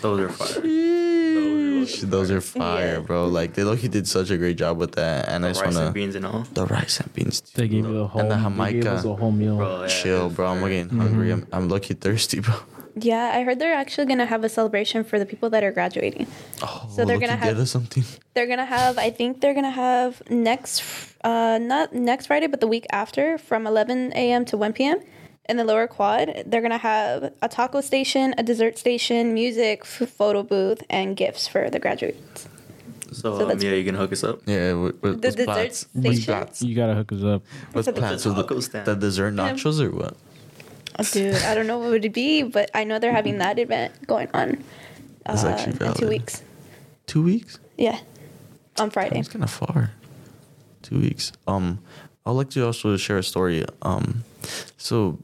Those 0.00 0.20
are 0.20 0.28
fire. 0.30 0.62
Sheesh, 0.62 2.00
Those 2.10 2.30
are 2.30 2.40
fire, 2.40 2.94
Yeah. 2.94 2.98
bro. 3.00 3.26
Like 3.26 3.54
they 3.54 3.64
look, 3.64 3.78
he 3.78 3.88
did 3.88 4.06
such 4.06 4.30
a 4.30 4.36
great 4.36 4.56
job 4.58 4.78
with 4.78 4.92
that, 4.92 5.28
and 5.28 5.44
I 5.44 5.48
The 5.48 5.54
just 5.54 5.64
rice 5.64 5.74
want 5.74 5.86
and 5.86 5.94
to 5.94 5.98
beans 5.98 6.14
and 6.14 6.26
all. 6.26 6.44
the 6.52 6.66
rice 6.66 7.00
and 7.00 7.12
beans. 7.14 7.40
They 7.54 7.68
gave 7.68 7.86
you 7.86 7.98
a 8.00 8.06
whole. 8.06 8.20
And 8.20 8.30
the 8.30 8.64
They 8.64 8.72
gave 8.74 8.86
us 8.86 9.04
a 9.04 9.14
whole 9.14 9.32
meal. 9.32 9.56
Bro, 9.56 9.82
yeah, 9.82 9.86
Chill, 9.88 10.26
it's 10.26 10.34
bro. 10.36 10.46
I'm 10.48 10.60
getting 10.60 10.88
hungry. 10.90 11.30
Mm-hmm. 11.30 11.54
I'm, 11.54 11.64
I'm 11.64 11.68
lucky 11.68 11.94
thirsty, 11.94 12.40
bro. 12.40 12.54
Yeah, 12.96 13.32
I 13.34 13.42
heard 13.42 13.58
they're 13.58 13.74
actually 13.74 14.06
gonna 14.06 14.26
have 14.26 14.42
a 14.44 14.48
celebration 14.48 15.04
for 15.04 15.18
the 15.18 15.26
people 15.26 15.50
that 15.50 15.62
are 15.62 15.72
graduating. 15.72 16.26
Oh, 16.62 16.86
So 16.90 17.04
they're 17.04 17.18
gonna 17.18 17.36
he 17.36 17.46
have- 17.48 17.68
something. 17.68 18.04
They're 18.34 18.46
gonna 18.46 18.64
have, 18.64 18.96
I 18.98 19.10
think 19.10 19.40
they're 19.40 19.54
gonna 19.54 19.70
have 19.70 20.22
next, 20.30 20.82
uh, 21.24 21.58
not 21.60 21.92
next 21.92 22.26
Friday, 22.26 22.46
but 22.46 22.60
the 22.60 22.68
week 22.68 22.86
after, 22.92 23.38
from 23.38 23.66
11 23.66 24.12
a.m. 24.14 24.44
to 24.46 24.56
1 24.56 24.72
p.m. 24.72 25.00
in 25.48 25.56
the 25.56 25.64
lower 25.64 25.86
quad. 25.88 26.44
They're 26.46 26.62
gonna 26.62 26.78
have 26.78 27.32
a 27.42 27.48
taco 27.48 27.80
station, 27.80 28.34
a 28.38 28.42
dessert 28.44 28.78
station, 28.78 29.34
music, 29.34 29.80
f- 29.82 30.08
photo 30.08 30.42
booth, 30.44 30.82
and 30.88 31.16
gifts 31.16 31.48
for 31.48 31.68
the 31.70 31.80
graduates. 31.80 32.46
So, 33.12 33.20
So 33.22 33.32
um, 33.32 33.38
that's- 33.48 33.62
yeah, 33.64 33.72
you 33.72 33.84
can 33.84 33.96
hook 33.96 34.12
us 34.12 34.22
up. 34.22 34.40
Yeah, 34.46 34.74
with, 34.74 35.02
with, 35.02 35.20
The 35.20 35.28
with 35.28 35.36
dessert 35.36 35.44
plats. 35.46 35.86
With 35.92 36.04
station? 36.04 36.24
plats. 36.24 36.62
You 36.62 36.74
gotta 36.76 36.94
hook 36.94 37.10
us 37.12 37.22
up. 37.24 37.42
With 37.74 37.84
So 37.86 37.90
the- 37.92 38.00
plats. 38.00 38.22
The 38.22 38.30
the, 38.32 38.82
the 38.84 38.94
dessert 38.96 39.34
nachos 39.34 39.80
or 39.80 39.90
what? 39.90 40.16
Dude, 41.02 41.34
I 41.34 41.54
don't 41.54 41.66
know 41.66 41.78
what 41.78 41.86
it 41.86 41.90
would 41.90 42.04
it 42.04 42.12
be, 42.12 42.42
but 42.42 42.70
I 42.74 42.84
know 42.84 42.98
they're 42.98 43.12
having 43.12 43.38
that 43.38 43.58
event 43.58 44.06
going 44.06 44.28
on 44.34 44.62
That's 45.24 45.44
uh, 45.44 45.48
actually 45.48 45.86
in 45.86 45.94
two 45.94 46.08
weeks. 46.08 46.42
Two 47.06 47.22
weeks? 47.22 47.58
Yeah, 47.76 47.98
on 48.78 48.90
Friday. 48.90 49.18
It's 49.18 49.28
kind 49.28 49.44
of 49.44 49.50
far. 49.50 49.92
Two 50.82 51.00
weeks. 51.00 51.32
Um, 51.46 51.80
I'd 52.26 52.32
like 52.32 52.50
to 52.50 52.66
also 52.66 52.96
share 52.96 53.18
a 53.18 53.22
story. 53.22 53.64
Um, 53.82 54.24
so 54.76 55.18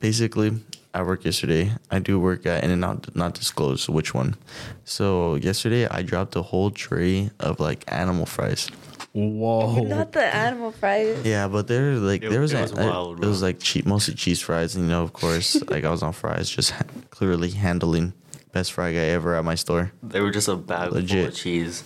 basically, 0.00 0.52
I 0.94 1.02
worked 1.02 1.24
yesterday. 1.24 1.72
I 1.90 1.98
do 1.98 2.18
work 2.18 2.46
at 2.46 2.64
In 2.64 2.70
and 2.70 2.84
Out, 2.84 3.14
not 3.14 3.34
disclose 3.34 3.88
which 3.88 4.14
one. 4.14 4.36
So 4.84 5.36
yesterday, 5.36 5.86
I 5.86 6.02
dropped 6.02 6.36
a 6.36 6.42
whole 6.42 6.70
tray 6.70 7.30
of 7.40 7.60
like 7.60 7.84
animal 7.88 8.26
fries. 8.26 8.70
Whoa. 9.18 9.82
Not 9.82 10.12
the 10.12 10.22
animal 10.24 10.70
fries. 10.72 11.24
Yeah, 11.24 11.48
but 11.48 11.66
they're 11.66 11.94
like 11.96 12.22
It- 12.22 12.30
there 12.30 12.40
was, 12.40 12.52
it 12.52 12.58
a- 12.58 12.62
was 12.62 12.72
wild, 12.72 13.24
it 13.24 13.26
was 13.26 13.42
like 13.42 13.58
cheap, 13.60 13.84
mostly 13.86 14.14
cheese 14.14 14.40
fries, 14.40 14.76
and 14.76 14.84
you 14.84 14.90
know, 14.90 15.02
of 15.02 15.12
course, 15.12 15.56
like 15.70 15.84
I 15.84 15.90
was 15.90 16.02
on 16.02 16.12
fries, 16.12 16.48
just 16.48 16.70
ha- 16.72 16.84
clearly 17.10 17.50
handling 17.50 18.12
best 18.52 18.72
fry 18.72 18.92
guy 18.92 18.98
ever 19.16 19.34
at 19.34 19.44
my 19.44 19.54
store. 19.56 19.90
They 20.02 20.20
were 20.20 20.30
just 20.30 20.48
a 20.48 20.56
bag 20.56 20.88
full 20.90 20.98
Legit. 20.98 21.28
of 21.28 21.34
cheese. 21.34 21.82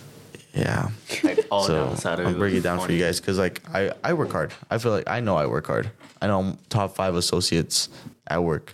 Yeah. 0.53 0.89
Like 1.23 1.39
all 1.49 1.63
so 1.63 1.73
down 1.75 1.89
the 1.95 1.97
side 2.01 2.19
of 2.19 2.27
I'll 2.27 2.35
it. 2.35 2.37
break 2.37 2.53
it 2.53 2.61
down 2.61 2.79
for 2.79 2.91
you 2.91 2.99
guys 2.99 3.19
because 3.19 3.39
like 3.39 3.61
I 3.73 3.91
I 4.03 4.13
work 4.13 4.31
hard. 4.31 4.53
I 4.69 4.77
feel 4.77 4.91
like 4.91 5.09
I 5.09 5.19
know 5.19 5.35
I 5.35 5.47
work 5.47 5.65
hard. 5.65 5.89
I 6.21 6.27
know 6.27 6.39
I'm 6.39 6.57
top 6.69 6.93
five 6.95 7.15
associates 7.15 7.89
at 8.27 8.43
work. 8.43 8.73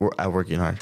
We're 0.00 0.10
at 0.18 0.32
working 0.32 0.58
hard. 0.58 0.78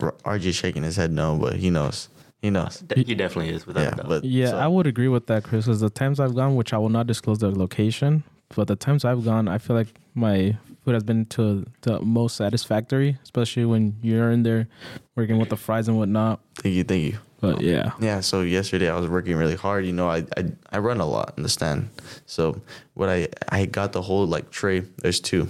R- 0.00 0.14
RJ 0.24 0.54
shaking 0.54 0.82
his 0.84 0.96
head 0.96 1.12
no, 1.12 1.36
but 1.36 1.56
he 1.56 1.68
knows. 1.68 2.08
He 2.42 2.50
knows. 2.50 2.82
Uh, 2.90 2.94
he 2.96 3.14
definitely 3.14 3.52
is 3.54 3.66
without 3.66 3.82
Yeah, 3.82 3.88
a 3.92 3.96
doubt. 3.96 4.08
but 4.08 4.24
Yeah, 4.24 4.50
so- 4.50 4.58
I 4.58 4.66
would 4.66 4.86
agree 4.86 5.08
with 5.08 5.26
that, 5.26 5.44
Chris. 5.44 5.66
Because 5.66 5.80
the 5.80 5.90
times 5.90 6.18
I've 6.20 6.34
gone, 6.34 6.56
which 6.56 6.72
I 6.72 6.78
will 6.78 6.88
not 6.88 7.06
disclose 7.06 7.38
the 7.38 7.50
location, 7.50 8.24
but 8.56 8.66
the 8.68 8.76
times 8.76 9.04
I've 9.04 9.24
gone, 9.24 9.46
I 9.48 9.58
feel 9.58 9.76
like 9.76 9.88
my 10.14 10.56
food 10.84 10.94
has 10.94 11.02
been 11.04 11.26
to 11.26 11.66
the 11.82 12.00
most 12.00 12.36
satisfactory, 12.36 13.18
especially 13.22 13.66
when 13.66 13.96
you're 14.02 14.30
in 14.30 14.42
there 14.42 14.68
working 15.16 15.38
with 15.38 15.50
the 15.50 15.56
fries 15.56 15.86
and 15.88 15.98
whatnot. 15.98 16.40
Thank 16.56 16.74
you, 16.74 16.84
thank 16.84 17.02
you. 17.12 17.18
But 17.42 17.60
yeah, 17.62 17.92
Yeah, 18.00 18.20
so 18.20 18.42
yesterday 18.42 18.90
I 18.90 18.98
was 18.98 19.08
working 19.08 19.34
really 19.36 19.54
hard. 19.56 19.86
You 19.86 19.92
know, 19.94 20.08
I 20.10 20.24
I, 20.36 20.44
I 20.72 20.78
run 20.78 21.00
a 21.00 21.06
lot 21.06 21.32
in 21.38 21.42
the 21.42 21.48
stand. 21.48 21.88
So 22.26 22.60
what 22.94 23.08
I 23.08 23.28
I 23.48 23.64
got 23.66 23.92
the 23.92 24.02
whole 24.02 24.26
like 24.26 24.50
tray. 24.50 24.80
There's 24.98 25.20
two, 25.20 25.48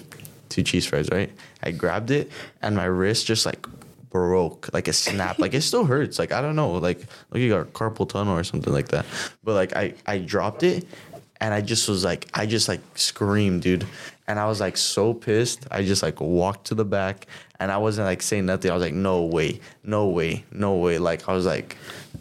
two 0.51 0.63
cheese 0.63 0.87
fries, 0.87 1.09
right? 1.11 1.31
I 1.65 1.73
grabbed 1.73 2.11
it 2.13 2.31
and 2.63 2.77
my 2.77 2.85
wrist 2.85 3.27
just 3.27 3.45
like 3.45 3.67
broke, 4.11 4.73
like 4.73 4.89
it 4.89 4.93
snapped. 4.95 5.41
like 5.41 5.55
it 5.55 5.63
still 5.63 5.85
hurts. 5.85 6.19
Like 6.19 6.33
I 6.33 6.41
don't 6.41 6.57
know, 6.57 6.73
like 6.73 7.01
like 7.31 7.41
you 7.41 7.49
got 7.49 7.73
carpal 7.73 8.09
tunnel 8.09 8.37
or 8.37 8.45
something 8.45 8.73
like 8.73 8.89
that. 8.89 9.07
But 9.43 9.55
like 9.55 9.75
I 9.77 9.95
I 10.07 10.19
dropped 10.19 10.63
it 10.63 10.87
and 11.41 11.55
I 11.55 11.61
just 11.61 11.89
was 11.89 12.05
like 12.05 12.29
I 12.35 12.47
just 12.47 12.69
like 12.69 12.81
screamed, 12.95 13.63
dude. 13.63 13.87
And 14.29 14.39
I 14.39 14.47
was 14.47 14.61
like 14.61 14.77
so 14.77 15.13
pissed. 15.13 15.67
I 15.71 15.85
just 15.85 16.03
like 16.03 16.21
walked 16.21 16.67
to 16.69 16.75
the 16.75 16.85
back 16.85 17.27
and 17.59 17.73
I 17.73 17.79
wasn't 17.79 18.07
like 18.07 18.23
saying 18.23 18.47
nothing. 18.47 18.71
I 18.71 18.75
was 18.75 18.83
like, 18.83 18.95
no 18.95 19.25
way, 19.25 19.61
no 19.83 20.09
way, 20.09 20.45
no 20.53 20.77
way. 20.77 20.99
Like 20.99 21.29
I 21.29 21.33
was 21.33 21.47
like 21.47 21.77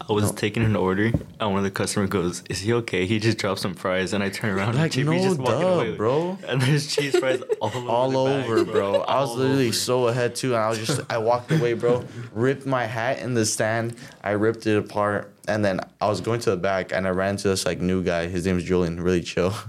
I 0.08 0.13
was 0.13 0.32
taking 0.32 0.63
an 0.63 0.75
order, 0.75 1.06
and 1.39 1.50
one 1.51 1.58
of 1.58 1.63
the 1.63 1.72
customer 1.72 2.08
goes, 2.08 2.44
"Is 2.50 2.60
he 2.60 2.74
okay? 2.74 3.06
He 3.06 3.20
just 3.20 3.38
dropped 3.38 3.60
some 3.62 3.74
fries." 3.75 4.13
And 4.13 4.24
I 4.24 4.29
turn 4.29 4.58
around, 4.58 4.75
Like, 4.75 4.96
and 4.96 5.06
no 5.06 5.13
just 5.13 5.38
walking 5.39 5.60
duh, 5.62 5.68
away, 5.68 5.96
bro. 5.96 6.38
And 6.48 6.62
there's 6.62 6.94
cheese 6.96 7.18
fries 7.18 7.41
all 7.62 7.70
over, 7.75 7.89
all 7.89 8.18
over, 8.18 8.65
bro. 8.65 9.01
I 9.01 9.20
was 9.22 9.29
All 9.32 9.36
literally 9.38 9.68
over. 9.68 9.74
so 9.75 10.08
ahead 10.08 10.36
too, 10.36 10.53
and 10.56 10.63
I 10.63 10.70
was 10.70 10.79
just 10.79 11.01
I 11.10 11.18
walked 11.18 11.51
away, 11.51 11.74
bro. 11.74 12.03
Ripped 12.34 12.65
my 12.65 12.86
hat 12.86 13.20
in 13.20 13.34
the 13.34 13.46
stand. 13.46 13.96
I 14.24 14.32
ripped 14.32 14.65
it 14.68 14.77
apart, 14.77 15.32
and 15.48 15.63
then 15.63 15.79
I 16.01 16.08
was 16.08 16.22
going 16.22 16.39
to 16.41 16.50
the 16.51 16.58
back, 16.58 16.91
and 16.91 17.06
I 17.06 17.12
ran 17.12 17.38
to 17.38 17.50
this 17.50 17.65
like 17.65 17.79
new 17.79 18.03
guy. 18.03 18.27
His 18.27 18.46
name's 18.46 18.63
Julian, 18.63 19.01
really 19.01 19.22
chill. 19.22 19.53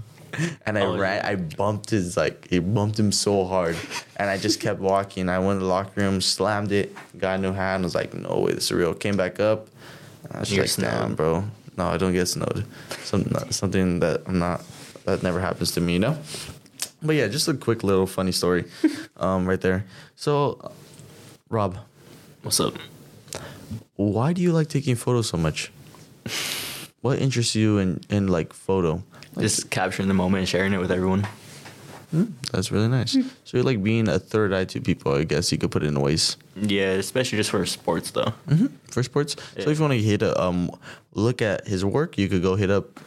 And 0.65 0.77
I 0.77 0.83
Oh, 0.83 0.97
ran, 0.97 1.17
yeah. 1.17 1.27
I 1.31 1.35
bumped 1.35 1.89
his 1.89 2.15
like, 2.15 2.47
he 2.49 2.59
bumped 2.59 2.97
him 2.97 3.11
so 3.11 3.43
hard, 3.43 3.75
and 4.15 4.29
I 4.29 4.37
just 4.37 4.61
kept 4.61 4.79
walking. 4.79 5.27
I 5.27 5.39
went 5.39 5.59
to 5.59 5.65
the 5.65 5.69
locker 5.69 5.99
room, 5.99 6.21
slammed 6.21 6.71
it, 6.71 6.95
got 7.17 7.37
a 7.39 7.41
new 7.41 7.51
hat, 7.51 7.75
and 7.75 7.83
was 7.83 7.95
like, 7.95 8.13
"No 8.13 8.39
way, 8.39 8.53
this 8.53 8.63
is 8.67 8.71
real." 8.71 8.93
Came 8.93 9.17
back 9.17 9.41
up, 9.41 9.67
I 10.33 10.39
was 10.39 10.51
You're 10.51 10.63
just 10.65 10.79
like, 10.79 10.91
"Damn, 10.91 11.15
bro, 11.15 11.43
no, 11.77 11.87
I 11.87 11.97
don't 11.97 12.13
get 12.13 12.27
snowed." 12.27 12.65
Some, 13.03 13.25
something 13.49 13.99
that 13.99 14.21
I'm 14.27 14.39
not, 14.39 14.63
that 15.05 15.23
never 15.23 15.39
happens 15.39 15.71
to 15.73 15.81
me, 15.81 15.93
you 15.93 15.99
know. 15.99 16.17
But 17.01 17.15
yeah, 17.15 17.27
just 17.27 17.47
a 17.47 17.53
quick 17.53 17.83
little 17.83 18.05
funny 18.07 18.31
story, 18.31 18.65
um, 19.17 19.47
right 19.47 19.59
there. 19.59 19.85
So, 20.15 20.59
uh, 20.63 20.69
Rob, 21.49 21.77
What's 22.43 22.59
up? 22.59 22.73
why 23.95 24.33
do 24.33 24.41
you 24.41 24.51
like 24.51 24.67
taking 24.67 24.95
photos 24.95 25.29
so 25.29 25.37
much? 25.37 25.71
What 27.01 27.19
interests 27.19 27.55
you 27.55 27.77
in 27.77 28.01
in 28.09 28.27
like 28.27 28.53
photo? 28.53 29.03
Just 29.39 29.69
capturing 29.69 30.07
the 30.07 30.13
moment 30.13 30.39
and 30.39 30.49
sharing 30.49 30.73
it 30.73 30.79
with 30.79 30.91
everyone. 30.91 31.27
That's 32.51 32.71
really 32.71 32.89
nice. 32.89 33.13
So 33.45 33.57
you're 33.57 33.63
like 33.63 33.81
being 33.81 34.07
a 34.09 34.19
third 34.19 34.51
eye 34.53 34.65
to 34.65 34.81
people. 34.81 35.13
I 35.13 35.23
guess 35.23 35.51
you 35.51 35.57
could 35.57 35.71
put 35.71 35.81
it 35.83 35.87
in 35.87 35.95
a 35.95 35.99
ways 36.01 36.35
Yeah, 36.55 36.91
especially 36.99 37.37
just 37.37 37.49
for 37.51 37.65
sports 37.65 38.11
though. 38.11 38.33
for 38.89 39.01
sports. 39.03 39.33
So 39.33 39.39
Yeah. 39.61 39.69
if 39.69 39.77
you 39.77 39.81
want 39.81 39.93
to 39.93 39.99
hit 40.01 40.21
a 40.21 40.39
um, 40.41 40.71
look 41.13 41.41
at 41.41 41.67
his 41.67 41.85
work, 41.85 42.17
you 42.17 42.27
could 42.27 42.41
go 42.41 42.55
hit 42.55 42.69
up. 42.69 42.99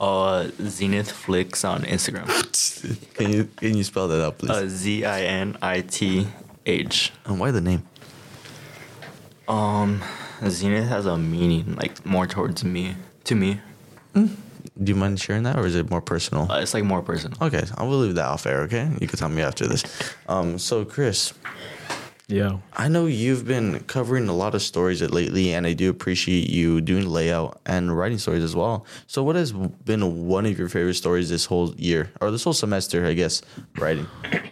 Uh, 0.00 0.48
Zenith 0.62 1.10
Flicks 1.10 1.64
on 1.64 1.82
Instagram. 1.82 2.26
Can 3.14 3.32
you 3.32 3.44
can 3.56 3.76
you 3.76 3.84
spell 3.84 4.08
that 4.08 4.24
out, 4.24 4.38
please? 4.38 4.50
Uh, 4.50 4.66
Z 4.66 5.04
I 5.04 5.20
N 5.22 5.56
I 5.60 5.82
T 5.82 6.26
H. 6.64 7.12
and 7.26 7.38
why 7.38 7.50
the 7.50 7.60
name? 7.60 7.82
Um, 9.46 10.02
Zenith 10.48 10.88
has 10.88 11.04
a 11.06 11.18
meaning 11.18 11.76
like 11.76 12.04
more 12.06 12.26
towards 12.26 12.64
me. 12.64 12.96
To 13.24 13.34
me, 13.34 13.60
Do 14.82 14.90
you 14.92 14.96
mind 14.96 15.20
sharing 15.20 15.42
that, 15.42 15.58
or 15.58 15.66
is 15.66 15.74
it 15.74 15.90
more 15.90 16.00
personal? 16.00 16.50
uh, 16.50 16.60
it's 16.60 16.72
like 16.72 16.84
more 16.84 17.02
personal. 17.02 17.36
Okay, 17.42 17.62
I 17.76 17.82
will 17.82 17.98
leave 17.98 18.14
that 18.14 18.24
off 18.26 18.46
air. 18.46 18.60
Okay, 18.62 18.88
you 19.00 19.06
can 19.06 19.18
tell 19.18 19.28
me 19.28 19.42
after 19.42 19.66
this. 19.66 19.84
Um, 20.28 20.58
so 20.58 20.84
Chris, 20.86 21.34
Yeah. 22.28 22.58
I 22.76 22.88
know 22.88 23.06
you've 23.06 23.44
been 23.44 23.80
covering 23.80 24.28
a 24.28 24.32
lot 24.32 24.54
of 24.54 24.62
stories 24.62 25.02
lately, 25.02 25.52
and 25.52 25.66
I 25.66 25.74
do 25.74 25.90
appreciate 25.90 26.48
you 26.48 26.80
doing 26.80 27.06
layout 27.06 27.60
and 27.66 27.94
writing 27.96 28.18
stories 28.18 28.42
as 28.44 28.54
well. 28.56 28.86
So, 29.06 29.22
what 29.22 29.36
has 29.36 29.52
been 29.52 30.26
one 30.26 30.46
of 30.46 30.58
your 30.58 30.68
favorite 30.68 30.94
stories 30.94 31.28
this 31.28 31.44
whole 31.44 31.74
year 31.76 32.10
or 32.22 32.30
this 32.30 32.44
whole 32.44 32.54
semester? 32.54 33.04
I 33.04 33.12
guess 33.14 33.42
writing. 33.76 34.06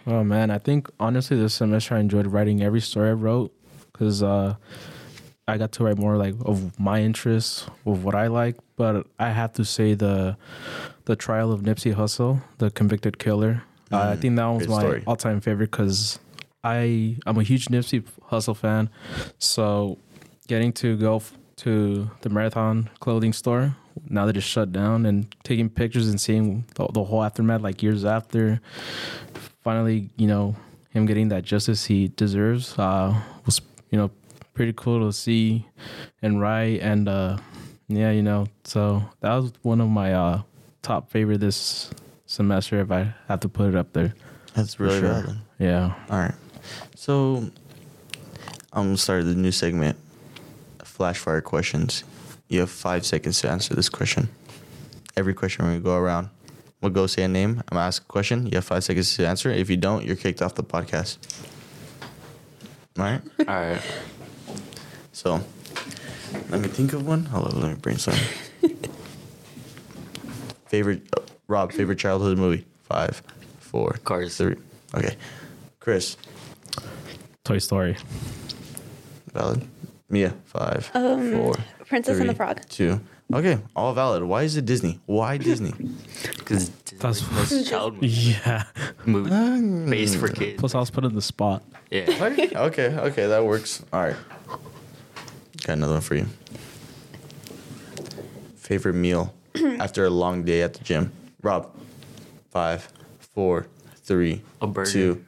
Oh 0.05 0.23
man, 0.23 0.51
I 0.51 0.59
think 0.59 0.89
honestly 0.99 1.37
this 1.37 1.53
semester 1.55 1.95
I 1.95 1.99
enjoyed 2.01 2.27
writing 2.27 2.61
every 2.61 2.81
story 2.81 3.09
I 3.09 3.13
wrote 3.13 3.51
because 3.91 4.21
uh, 4.21 4.55
I 5.49 5.57
got 5.57 5.71
to 5.73 5.83
write 5.83 5.97
more 5.97 6.17
like 6.17 6.35
of 6.45 6.79
my 6.79 7.01
interests, 7.01 7.67
of 7.85 8.03
what 8.03 8.15
I 8.15 8.27
like. 8.27 8.55
But 8.75 9.07
I 9.19 9.29
have 9.31 9.53
to 9.53 9.65
say 9.65 9.93
the 9.93 10.37
the 11.05 11.15
trial 11.15 11.51
of 11.51 11.61
Nipsey 11.61 11.93
Hussle, 11.93 12.41
the 12.57 12.69
convicted 12.71 13.17
killer. 13.19 13.63
uh, 13.91 14.09
I 14.13 14.15
think 14.15 14.35
that 14.35 14.45
was 14.45 14.67
my 14.67 14.79
story. 14.81 15.03
all 15.07 15.15
time 15.15 15.41
favorite 15.41 15.71
because 15.71 16.19
I 16.63 17.17
I'm 17.25 17.37
a 17.37 17.43
huge 17.43 17.65
Nipsey 17.67 18.03
Hussle 18.31 18.55
fan. 18.55 18.89
So 19.39 19.97
getting 20.47 20.71
to 20.73 20.97
go 20.97 21.17
f- 21.17 21.33
to 21.57 22.09
the 22.21 22.29
Marathon 22.29 22.89
clothing 22.99 23.33
store 23.33 23.75
now 24.09 24.25
that 24.25 24.37
it's 24.37 24.45
shut 24.45 24.71
down 24.71 25.05
and 25.05 25.27
taking 25.43 25.69
pictures 25.69 26.07
and 26.07 26.21
seeing 26.21 26.63
the, 26.75 26.87
the 26.93 27.03
whole 27.03 27.21
aftermath 27.23 27.61
like 27.61 27.83
years 27.83 28.05
after 28.05 28.61
finally, 29.63 30.09
you 30.15 30.27
know, 30.27 30.55
him 30.91 31.05
getting 31.05 31.29
that 31.29 31.43
justice 31.43 31.85
he 31.85 32.07
deserves 32.09 32.77
uh, 32.79 33.13
was, 33.45 33.61
you 33.91 33.97
know, 33.97 34.09
pretty 34.53 34.73
cool 34.75 35.05
to 35.07 35.13
see 35.13 35.65
and 36.21 36.41
write. 36.41 36.81
And 36.81 37.07
uh, 37.07 37.37
yeah, 37.87 38.11
you 38.11 38.21
know, 38.21 38.47
so 38.63 39.03
that 39.21 39.33
was 39.33 39.53
one 39.61 39.81
of 39.81 39.89
my 39.89 40.13
uh, 40.13 40.41
top 40.81 41.09
favorite 41.09 41.39
this 41.39 41.89
semester 42.25 42.79
if 42.79 42.91
I 42.91 43.13
have 43.27 43.39
to 43.41 43.49
put 43.49 43.69
it 43.69 43.75
up 43.75 43.93
there. 43.93 44.13
That's 44.53 44.79
really 44.79 44.99
sure. 44.99 45.09
valid. 45.09 45.37
Yeah. 45.57 45.93
All 46.09 46.19
right. 46.19 46.35
So, 46.95 47.49
I'm 48.73 48.85
gonna 48.87 48.97
start 48.97 49.25
the 49.25 49.35
new 49.35 49.51
segment. 49.51 49.97
Flash 50.83 51.17
fire 51.17 51.41
questions. 51.41 52.03
You 52.47 52.59
have 52.61 52.69
five 52.69 53.05
seconds 53.05 53.41
to 53.41 53.49
answer 53.49 53.73
this 53.73 53.89
question. 53.89 54.29
Every 55.15 55.33
question 55.33 55.65
we're 55.65 55.79
go 55.79 55.95
around. 55.95 56.29
We'll 56.81 56.91
go 56.91 57.07
say 57.07 57.23
a 57.23 57.27
name. 57.27 57.61
I'm 57.71 57.75
gonna 57.75 57.85
ask 57.85 58.03
a 58.03 58.05
question. 58.05 58.45
You 58.47 58.55
have 58.55 58.65
five 58.65 58.83
seconds 58.83 59.15
to 59.15 59.27
answer. 59.27 59.49
If 59.49 59.69
you 59.69 59.77
don't, 59.77 60.05
you're 60.05 60.15
kicked 60.15 60.41
off 60.41 60.55
the 60.55 60.63
podcast. 60.63 61.17
All 62.97 63.05
right. 63.05 63.21
All 63.39 63.45
right. 63.45 63.81
So, 65.19 65.41
let 66.49 66.61
me 66.61 66.69
think 66.69 66.93
of 66.93 67.05
one. 67.05 67.25
Hold 67.25 67.53
on, 67.53 67.59
let 67.59 67.71
me 67.71 67.75
brainstorm. 67.75 68.15
favorite 70.67 71.01
uh, 71.17 71.21
Rob, 71.49 71.73
favorite 71.73 71.99
childhood 71.99 72.37
movie? 72.37 72.65
Five, 72.83 73.21
four, 73.59 73.97
Cars. 74.05 74.37
three. 74.37 74.55
Okay, 74.95 75.17
Chris, 75.81 76.15
Toy 77.43 77.57
Story. 77.57 77.97
valid. 79.33 79.61
Mia, 80.09 80.33
five, 80.45 80.89
Um, 80.93 81.33
four, 81.33 81.55
Princess 81.85 82.17
and 82.19 82.29
the 82.29 82.33
three, 82.33 82.37
Frog. 82.37 82.61
Two. 82.69 83.01
Okay, 83.33 83.59
all 83.75 83.93
valid. 83.93 84.23
Why 84.23 84.43
is 84.43 84.55
it 84.55 84.65
Disney? 84.65 85.01
Why 85.05 85.35
Disney? 85.49 85.73
Because 86.37 86.69
That's- 86.97 87.19
the 87.27 87.33
most 87.35 87.69
child 87.69 87.95
movie, 87.95 88.07
Yeah. 88.47 88.63
movie 89.05 89.89
based 89.91 90.15
for 90.15 90.29
kids. 90.29 90.59
Plus, 90.61 90.73
I 90.75 90.79
was 90.79 90.89
put 90.89 91.03
in 91.03 91.13
the 91.13 91.21
spot. 91.21 91.61
Yeah. 91.91 92.05
okay, 92.21 92.49
okay, 92.55 92.87
okay, 92.97 93.27
that 93.27 93.43
works. 93.43 93.83
All 93.91 94.01
right. 94.01 94.15
Got 95.69 95.77
another 95.77 95.93
one 95.93 96.01
for 96.01 96.15
you. 96.15 96.25
Favorite 98.55 98.95
meal 98.95 99.31
after 99.79 100.03
a 100.05 100.09
long 100.09 100.41
day 100.43 100.63
at 100.63 100.73
the 100.73 100.83
gym? 100.83 101.11
Rob, 101.43 101.69
five, 102.49 102.91
four, 103.19 103.67
three, 103.97 104.41
A 104.63 104.65
burger. 104.65 104.89
two. 104.89 105.25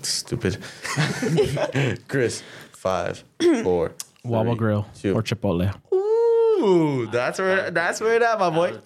Stupid. 0.00 0.56
Chris, 2.08 2.42
five, 2.72 3.22
four, 3.62 3.92
Wawa 4.24 4.44
three, 4.46 4.54
Grill 4.56 4.86
two. 4.94 5.12
or 5.14 5.22
Chipotle. 5.22 5.74
Ooh, 5.92 7.06
that's 7.12 7.38
where 7.38 7.70
that's 7.70 8.00
where 8.00 8.14
it 8.16 8.22
at, 8.22 8.38
my 8.38 8.48
boy. 8.48 8.78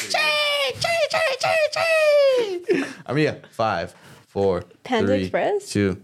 I 3.06 3.12
mean, 3.14 3.24
yeah, 3.26 3.34
five, 3.52 3.94
four, 4.26 4.64
Panda 4.82 5.06
three, 5.06 5.20
Express? 5.22 5.70
two. 5.70 6.02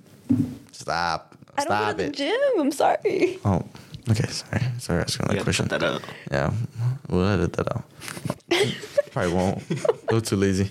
Stop. 0.70 1.34
I 1.58 1.64
don't 1.64 1.76
go 1.80 1.90
to 1.90 1.96
the 1.96 2.04
it. 2.04 2.14
gym. 2.14 2.60
I'm 2.60 2.70
sorry. 2.70 3.40
Oh, 3.44 3.64
okay. 4.10 4.26
Sorry. 4.28 4.62
Sorry, 4.78 5.00
asking 5.02 5.26
that 5.28 5.42
question. 5.42 5.68
cut 5.68 5.80
that 5.80 5.94
out. 5.94 6.02
Yeah, 6.30 6.52
we'll 7.08 7.26
edit 7.26 7.52
that 7.54 7.70
out. 7.74 7.84
Probably 9.12 9.32
won't. 9.32 9.62
A 9.70 9.74
little 10.12 10.20
too 10.20 10.36
lazy. 10.36 10.70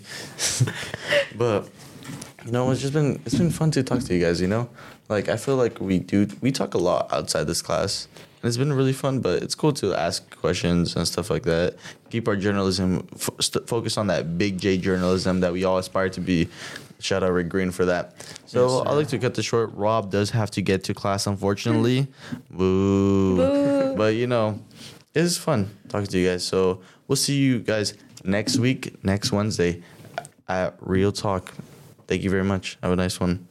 but 1.38 1.70
you 2.46 2.52
know, 2.52 2.70
it's 2.72 2.82
just 2.82 2.94
been 2.94 3.22
it's 3.26 3.36
been 3.36 3.52
fun 3.52 3.72
to 3.72 3.84
talk 3.84 4.02
to 4.04 4.14
you 4.14 4.22
guys. 4.24 4.42
You 4.42 4.48
know, 4.48 4.70
like 5.10 5.30
I 5.30 5.38
feel 5.38 5.56
like 5.56 5.80
we 5.80 6.00
do 6.00 6.28
we 6.42 6.52
talk 6.52 6.74
a 6.74 6.78
lot 6.78 7.12
outside 7.14 7.46
this 7.46 7.62
class, 7.62 8.08
and 8.16 8.48
it's 8.48 8.58
been 8.58 8.74
really 8.74 8.94
fun. 8.94 9.20
But 9.22 9.44
it's 9.44 9.56
cool 9.56 9.74
to 9.74 9.96
ask 9.96 10.30
questions 10.40 10.96
and 10.96 11.08
stuff 11.08 11.30
like 11.30 11.44
that. 11.44 11.76
Keep 12.10 12.28
our 12.28 12.36
journalism 12.36 13.08
f- 13.16 13.30
st- 13.40 13.68
focus 13.68 13.98
on 13.98 14.08
that 14.08 14.38
big 14.38 14.60
J 14.60 14.78
journalism 14.78 15.40
that 15.40 15.54
we 15.54 15.64
all 15.64 15.78
aspire 15.78 16.10
to 16.10 16.22
be. 16.22 16.50
Shout 17.04 17.22
out 17.22 17.32
Rick 17.32 17.50
Green 17.50 17.70
for 17.70 17.86
that. 17.86 18.16
So 18.46 18.86
I'd 18.86 18.94
like 18.94 19.10
to 19.10 19.20
cut 19.20 19.34
this 19.34 19.46
short. 19.46 19.74
Rob 19.74 20.10
does 20.10 20.30
have 20.30 20.50
to 20.52 20.62
get 20.62 20.86
to 20.86 20.94
class, 20.94 21.28
unfortunately. 21.28 22.08
Hmm. 22.50 22.58
Boo. 22.58 23.36
Boo. 23.38 23.96
But 23.98 24.16
you 24.16 24.28
know, 24.28 24.60
it 25.14 25.22
is 25.22 25.38
fun 25.38 25.70
talking 25.90 26.08
to 26.08 26.18
you 26.18 26.30
guys. 26.30 26.46
So 26.46 26.82
we'll 27.08 27.18
see 27.18 27.38
you 27.38 27.60
guys 27.60 27.94
next 28.24 28.58
week, 28.58 29.04
next 29.04 29.32
Wednesday 29.34 29.84
at 30.48 30.76
Rio 30.80 31.12
Talk. 31.12 31.54
Thank 32.08 32.24
you 32.24 32.30
very 32.30 32.44
much. 32.44 32.78
Have 32.82 32.92
a 32.92 32.96
nice 32.96 33.20
one. 33.20 33.48